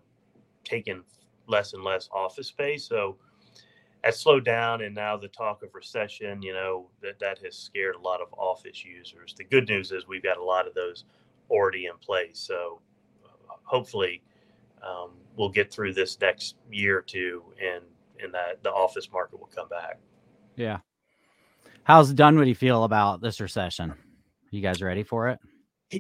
taking 0.64 1.04
less 1.48 1.74
and 1.74 1.84
less 1.84 2.10
office 2.12 2.48
space, 2.48 2.84
so 2.84 3.18
that's 4.04 4.20
slowed 4.20 4.44
down. 4.44 4.82
And 4.82 4.96
now 4.96 5.16
the 5.16 5.28
talk 5.28 5.62
of 5.62 5.76
recession, 5.76 6.42
you 6.42 6.54
know, 6.54 6.88
that 7.04 7.20
that 7.20 7.38
has 7.46 7.56
scared 7.56 7.96
a 7.96 8.00
lot 8.00 8.20
of 8.20 8.34
office 8.34 8.84
users. 8.84 9.36
The 9.38 9.44
good 9.44 9.70
news 9.70 9.92
is 9.92 10.08
we've 10.08 10.24
got 10.24 10.38
a 10.38 10.44
lot 10.44 10.68
of 10.68 10.74
those 10.74 11.06
already 11.52 11.86
in 11.86 11.98
place. 12.02 12.40
So 12.40 12.82
hopefully 13.64 14.24
um, 14.84 15.12
we'll 15.38 15.50
get 15.50 15.72
through 15.72 15.94
this 15.94 16.20
next 16.20 16.56
year 16.72 16.98
or 16.98 17.02
two 17.02 17.44
and 17.62 17.84
and 18.24 18.34
that 18.34 18.62
the 18.64 18.70
office 18.70 19.10
market 19.12 19.40
will 19.40 19.50
come 19.54 19.68
back. 19.68 20.00
Yeah. 20.56 20.80
How's 21.84 22.14
Dunwoody 22.14 22.54
feel 22.54 22.84
about 22.84 23.22
this 23.22 23.40
recession? 23.42 23.94
You 24.52 24.62
guys 24.62 24.82
ready 24.82 25.04
for 25.04 25.30
it? 25.30 25.40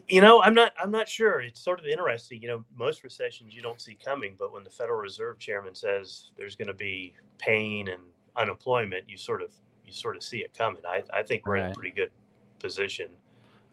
You 0.08 0.22
know, 0.22 0.42
I'm 0.42 0.54
not 0.54 0.72
I'm 0.82 0.92
not 0.92 1.10
sure. 1.10 1.42
It's 1.42 1.62
sort 1.62 1.80
of 1.80 1.86
interesting. 1.86 2.42
You 2.42 2.48
know, 2.48 2.66
most 2.76 3.04
recessions 3.04 3.54
you 3.54 3.62
don't 3.62 3.82
see 3.82 3.96
coming, 3.96 4.36
but 4.40 4.54
when 4.54 4.64
the 4.64 4.70
Federal 4.70 5.00
Reserve 5.00 5.38
Chairman 5.38 5.76
says 5.76 6.32
there's 6.38 6.56
going 6.56 6.70
to 6.70 6.74
be 6.74 7.14
pain 7.40 7.90
and 7.90 8.02
unemployment, 8.38 9.10
you 9.10 9.18
sort 9.18 9.42
of 9.42 9.52
you 9.86 9.92
sort 9.92 10.16
of 10.16 10.24
see 10.24 10.40
it 10.40 10.58
coming. 10.58 10.82
I, 10.88 11.04
I 11.14 11.24
think 11.24 11.46
we're 11.46 11.58
in 11.58 11.72
a 11.72 11.74
pretty 11.74 11.92
good 11.92 12.12
position. 12.60 13.08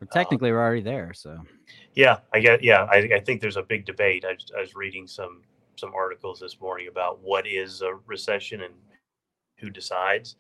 Well, 0.01 0.09
technically, 0.12 0.51
we're 0.51 0.61
already 0.61 0.83
there. 0.83 1.12
So 1.12 1.38
Yeah, 1.94 2.18
I 2.33 2.40
get. 2.40 2.64
Yeah, 2.64 2.88
I, 2.90 3.11
I 3.14 3.21
think 3.21 3.40
there's 3.40 3.57
a 3.57 3.62
big 3.62 3.85
debate. 3.85 4.25
I, 4.25 4.37
I 4.57 4.61
was 4.61 4.75
reading 4.75 5.07
some 5.07 5.42
some 5.77 5.92
articles 5.94 6.40
this 6.40 6.61
morning 6.61 6.88
about 6.88 7.21
what 7.23 7.47
is 7.47 7.83
a 7.83 7.94
recession 8.07 8.62
and 8.62 8.75
who 9.59 9.71
decides. 9.71 10.37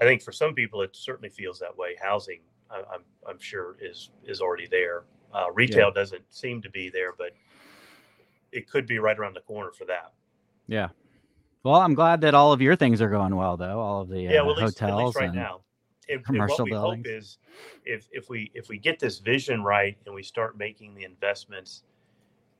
I 0.00 0.04
think 0.04 0.22
for 0.22 0.32
some 0.32 0.54
people 0.54 0.82
it 0.82 0.90
certainly 0.94 1.28
feels 1.28 1.58
that 1.60 1.76
way. 1.76 1.96
Housing, 2.02 2.40
I, 2.70 2.82
I'm 2.92 3.02
I'm 3.28 3.38
sure 3.38 3.76
is 3.80 4.10
is 4.24 4.40
already 4.40 4.66
there. 4.66 5.04
Uh, 5.32 5.46
retail 5.52 5.90
doesn't 5.90 6.22
seem 6.30 6.62
to 6.62 6.70
be 6.70 6.88
there, 6.90 7.12
but 7.16 7.30
it 8.52 8.68
could 8.70 8.86
be 8.86 8.98
right 8.98 9.18
around 9.18 9.34
the 9.34 9.40
corner 9.40 9.72
for 9.72 9.84
that. 9.84 10.12
yeah, 10.68 10.88
Well, 11.64 11.74
I'm 11.74 11.94
glad 11.94 12.20
that 12.20 12.34
all 12.34 12.52
of 12.52 12.62
your 12.62 12.76
things 12.76 13.02
are 13.02 13.08
going 13.08 13.34
well, 13.34 13.56
though. 13.56 13.80
All 13.80 14.00
of 14.02 14.08
the 14.08 14.22
yeah, 14.22 14.40
uh, 14.40 14.44
well, 14.44 14.54
least, 14.54 14.78
hotels 14.78 15.16
right 15.16 15.34
now. 15.34 15.62
Commercial 16.24 16.58
what 16.58 16.64
we 16.64 16.70
buildings. 16.70 17.06
hope 17.06 17.16
is 17.16 17.38
if 17.84 18.08
if 18.12 18.28
we 18.28 18.50
if 18.54 18.68
we 18.68 18.78
get 18.78 18.98
this 18.98 19.18
vision 19.18 19.62
right 19.62 19.96
and 20.06 20.14
we 20.14 20.22
start 20.22 20.56
making 20.58 20.94
the 20.94 21.04
investments 21.04 21.82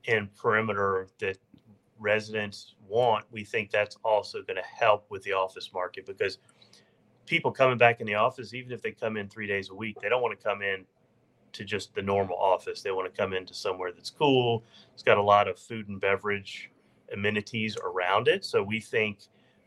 in 0.05 0.29
perimeter 0.37 1.09
that 1.19 1.39
residents 1.99 2.75
want, 2.89 3.25
we 3.31 3.45
think 3.45 3.71
that's 3.71 3.97
also 4.05 4.43
going 4.43 4.57
to 4.57 4.63
help 4.63 5.11
with 5.11 5.23
the 5.23 5.33
office 5.33 5.71
market 5.73 6.07
because 6.07 6.39
people 7.27 7.51
coming 7.51 7.79
back 7.79 8.01
in 8.01 8.07
the 8.07 8.15
office, 8.15 8.55
even 8.55 8.73
if 8.73 8.83
they 8.83 8.93
come 8.93 9.17
in 9.17 9.29
three 9.29 9.47
days 9.47 9.71
a 9.71 9.75
week, 9.75 9.97
they 10.01 10.09
don't 10.09 10.23
want 10.23 10.39
to 10.39 10.45
come 10.45 10.63
in 10.63 10.85
to 11.53 11.65
just 11.65 11.95
the 11.95 12.03
normal 12.03 12.37
office. 12.37 12.83
They 12.83 12.91
want 12.91 13.13
to 13.13 13.17
come 13.17 13.33
into 13.33 13.55
somewhere 13.55 13.93
that's 13.93 14.11
cool. 14.11 14.65
It's 14.93 15.03
got 15.03 15.19
a 15.19 15.23
lot 15.23 15.49
of 15.49 15.59
food 15.59 15.89
and 15.89 16.01
beverage 16.01 16.71
amenities 17.13 17.77
around 17.83 18.29
it. 18.29 18.45
So 18.45 18.63
we 18.63 18.81
think 18.81 19.21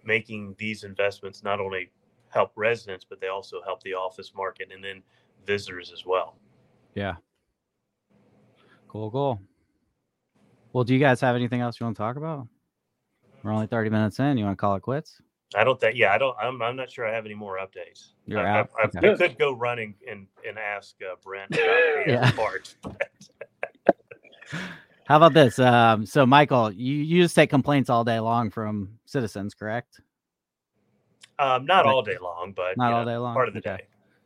making 0.03 0.55
these 0.57 0.83
investments 0.83 1.43
not 1.43 1.59
only 1.59 1.91
help 2.29 2.51
residents, 2.55 3.05
but 3.07 3.21
they 3.21 3.27
also 3.27 3.61
help 3.63 3.81
the 3.83 3.93
office 3.93 4.33
market 4.35 4.69
and 4.73 4.83
then 4.83 5.01
visitors 5.45 5.91
as 5.93 6.05
well. 6.05 6.37
yeah. 6.93 7.15
Cool, 8.87 9.11
cool. 9.11 9.41
Well, 10.73 10.83
do 10.83 10.93
you 10.93 10.99
guys 10.99 11.21
have 11.21 11.35
anything 11.35 11.61
else 11.61 11.79
you 11.79 11.85
want 11.85 11.95
to 11.97 12.01
talk 12.01 12.15
about? 12.15 12.47
We're 13.43 13.51
only 13.51 13.67
30 13.67 13.89
minutes 13.89 14.19
in. 14.19 14.37
You 14.37 14.45
want 14.45 14.57
to 14.57 14.61
call 14.61 14.75
it 14.75 14.81
quits? 14.81 15.21
I 15.55 15.63
don't 15.63 15.79
think, 15.79 15.97
yeah, 15.97 16.13
I 16.13 16.17
don't, 16.17 16.35
I'm, 16.41 16.61
I'm 16.61 16.75
not 16.75 16.91
sure 16.91 17.07
I 17.07 17.13
have 17.13 17.25
any 17.25 17.35
more 17.35 17.57
updates. 17.57 18.09
You're 18.25 18.45
I, 18.45 18.59
out? 18.59 18.69
I, 18.77 18.83
I, 18.83 18.85
Okay. 18.87 19.13
I 19.13 19.15
could 19.29 19.37
go 19.39 19.53
running 19.53 19.95
and, 20.09 20.27
and 20.47 20.57
ask 20.57 20.95
uh, 21.01 21.15
Brent 21.23 21.51
about 21.51 21.61
the 22.05 22.11
Yeah. 22.11 22.21
other 22.27 22.35
part. 22.35 22.75
How 25.05 25.15
about 25.17 25.33
this? 25.33 25.57
Um, 25.57 26.05
so, 26.05 26.25
Michael, 26.25 26.71
you, 26.73 26.95
you 26.95 27.23
just 27.23 27.33
take 27.35 27.49
complaints 27.49 27.89
all 27.89 28.03
day 28.03 28.19
long 28.19 28.49
from 28.51 28.99
citizens, 29.05 29.53
correct? 29.53 30.01
Um, 31.39 31.65
not 31.65 31.85
Like- 31.85 31.95
all 31.95 32.01
day 32.01 32.17
long, 32.21 32.51
but 32.55 32.75
Not 32.77 32.89
you 32.89 32.95
all 32.95 33.05
know, 33.05 33.11
day 33.11 33.17
long? 33.17 33.33
part 33.33 33.47
of 33.47 33.53
the 33.53 33.59
Okay. 33.61 33.77
day. 33.77 33.83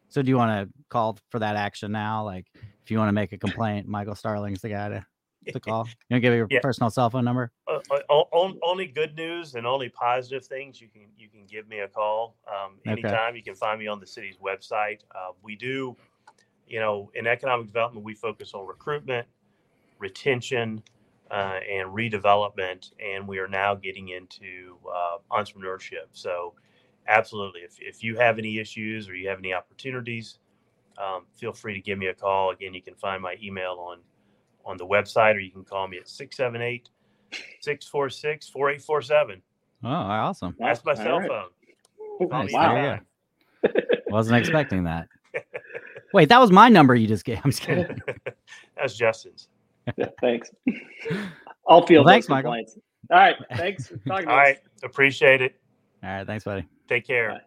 So, 0.10 0.22
do 0.24 0.30
you 0.30 0.38
want 0.38 0.68
to 0.68 0.74
call 0.90 1.20
for 1.30 1.38
that 1.40 1.56
action 1.56 1.92
now? 1.92 2.24
Like, 2.26 2.48
if 2.84 2.90
you 2.90 2.98
want 2.98 3.10
to 3.10 3.14
make 3.14 3.32
a 3.32 3.38
complaint, 3.38 3.88
Michael 3.88 4.16
Starling's 4.16 4.62
the 4.62 4.70
guy 4.70 4.90
to, 4.90 5.06
to 5.52 5.60
call. 5.60 5.88
You 6.10 6.18
to 6.18 6.20
give 6.20 6.34
your 6.34 6.48
Yeah. 6.48 6.60
personal 6.60 6.90
cell 6.90 7.10
phone 7.10 7.26
number? 7.26 7.52
uh, 7.68 7.80
uh, 7.92 8.00
on- 8.10 8.60
only 8.64 8.88
good 8.88 9.16
news 9.16 9.56
and 9.56 9.66
only 9.68 9.88
positive 9.90 10.46
things 10.46 10.82
you 10.82 10.88
can 10.88 11.04
you 11.18 11.30
can 11.30 11.46
give 11.46 11.68
me 11.68 11.80
a 11.80 11.88
call 11.88 12.36
um, 12.48 12.80
Okay. 12.88 12.92
anytime 12.92 13.36
you 13.36 13.44
can 13.44 13.56
find 13.56 13.80
me 13.80 13.88
on 13.88 14.00
the 14.00 14.08
city's 14.08 14.38
website 14.38 15.00
uh, 15.16 15.32
we 15.44 15.56
do 15.56 15.96
you 16.68 16.80
know 16.80 17.12
in 17.14 17.28
economic 17.28 17.68
development 17.68 18.04
we 18.04 18.16
focus 18.16 18.54
on 18.56 18.66
recruitment 18.66 19.28
retention 20.00 20.82
uh, 21.30 21.60
and 21.70 21.88
redevelopment 21.90 22.92
and 23.00 23.28
we 23.28 23.38
are 23.38 23.48
now 23.48 23.76
getting 23.76 24.10
into 24.10 24.78
uh, 24.94 25.18
entrepreneurship 25.32 26.08
so 26.14 26.56
absolutely 27.08 27.62
if, 27.62 27.78
if 27.80 28.04
you 28.04 28.18
have 28.18 28.40
any 28.40 28.58
issues 28.58 29.08
or 29.08 29.16
you 29.16 29.30
have 29.30 29.38
any 29.40 29.54
opportunities 29.54 30.40
um, 30.98 31.26
feel 31.38 31.54
free 31.54 31.74
to 31.76 31.80
give 31.82 31.98
me 32.00 32.08
a 32.08 32.14
call 32.14 32.50
again 32.52 32.74
you 32.74 32.82
can 32.82 32.96
find 32.96 33.22
my 33.22 33.38
email 33.42 33.78
on 33.80 34.00
on 34.66 34.78
the 34.78 34.86
website 34.86 35.36
or 35.36 35.40
you 35.40 35.52
can 35.52 35.64
call 35.64 35.88
me 35.88 35.98
at 35.98 36.08
678 36.10 36.90
646 37.62 38.50
4847. 38.50 39.42
Oh, 39.84 39.88
awesome. 39.90 40.56
That's 40.60 40.84
my 40.86 40.92
All 40.92 40.98
cell 40.98 41.20
right. 41.20 41.28
phone. 41.30 42.30
Call 42.30 42.44
Nice. 42.44 42.52
There 42.54 43.02
you. 43.64 43.70
Wasn't 44.10 44.38
expecting 44.38 44.84
that. 44.84 45.08
Wait, 46.14 46.30
that 46.30 46.40
was 46.40 46.52
my 46.52 46.68
number 46.70 46.94
you 46.96 47.08
just 47.08 47.24
gave. 47.26 47.40
I'm 47.44 47.52
just 47.52 47.64
kidding. 47.64 48.00
That's 48.78 48.96
Justin's. 48.96 49.48
Yeah, 49.98 50.08
thanks. 50.20 50.52
I'll 51.68 51.86
field 51.86 52.06
Well, 52.06 52.14
thanks, 52.14 52.28
those 52.28 52.30
Michael. 52.30 52.52
complaints. 52.52 52.78
All 53.10 53.18
right. 53.18 53.36
Thanks. 53.56 53.88
for 53.88 53.98
talking 53.98 54.28
to 54.28 54.32
All 54.34 54.40
us. 54.40 54.58
Appreciate 54.84 55.42
it. 55.42 55.56
All 56.04 56.10
right. 56.10 56.28
Thanks, 56.28 56.44
buddy. 56.44 56.68
Take 56.88 57.08
care. 57.08 57.30
Bye. 57.32 57.42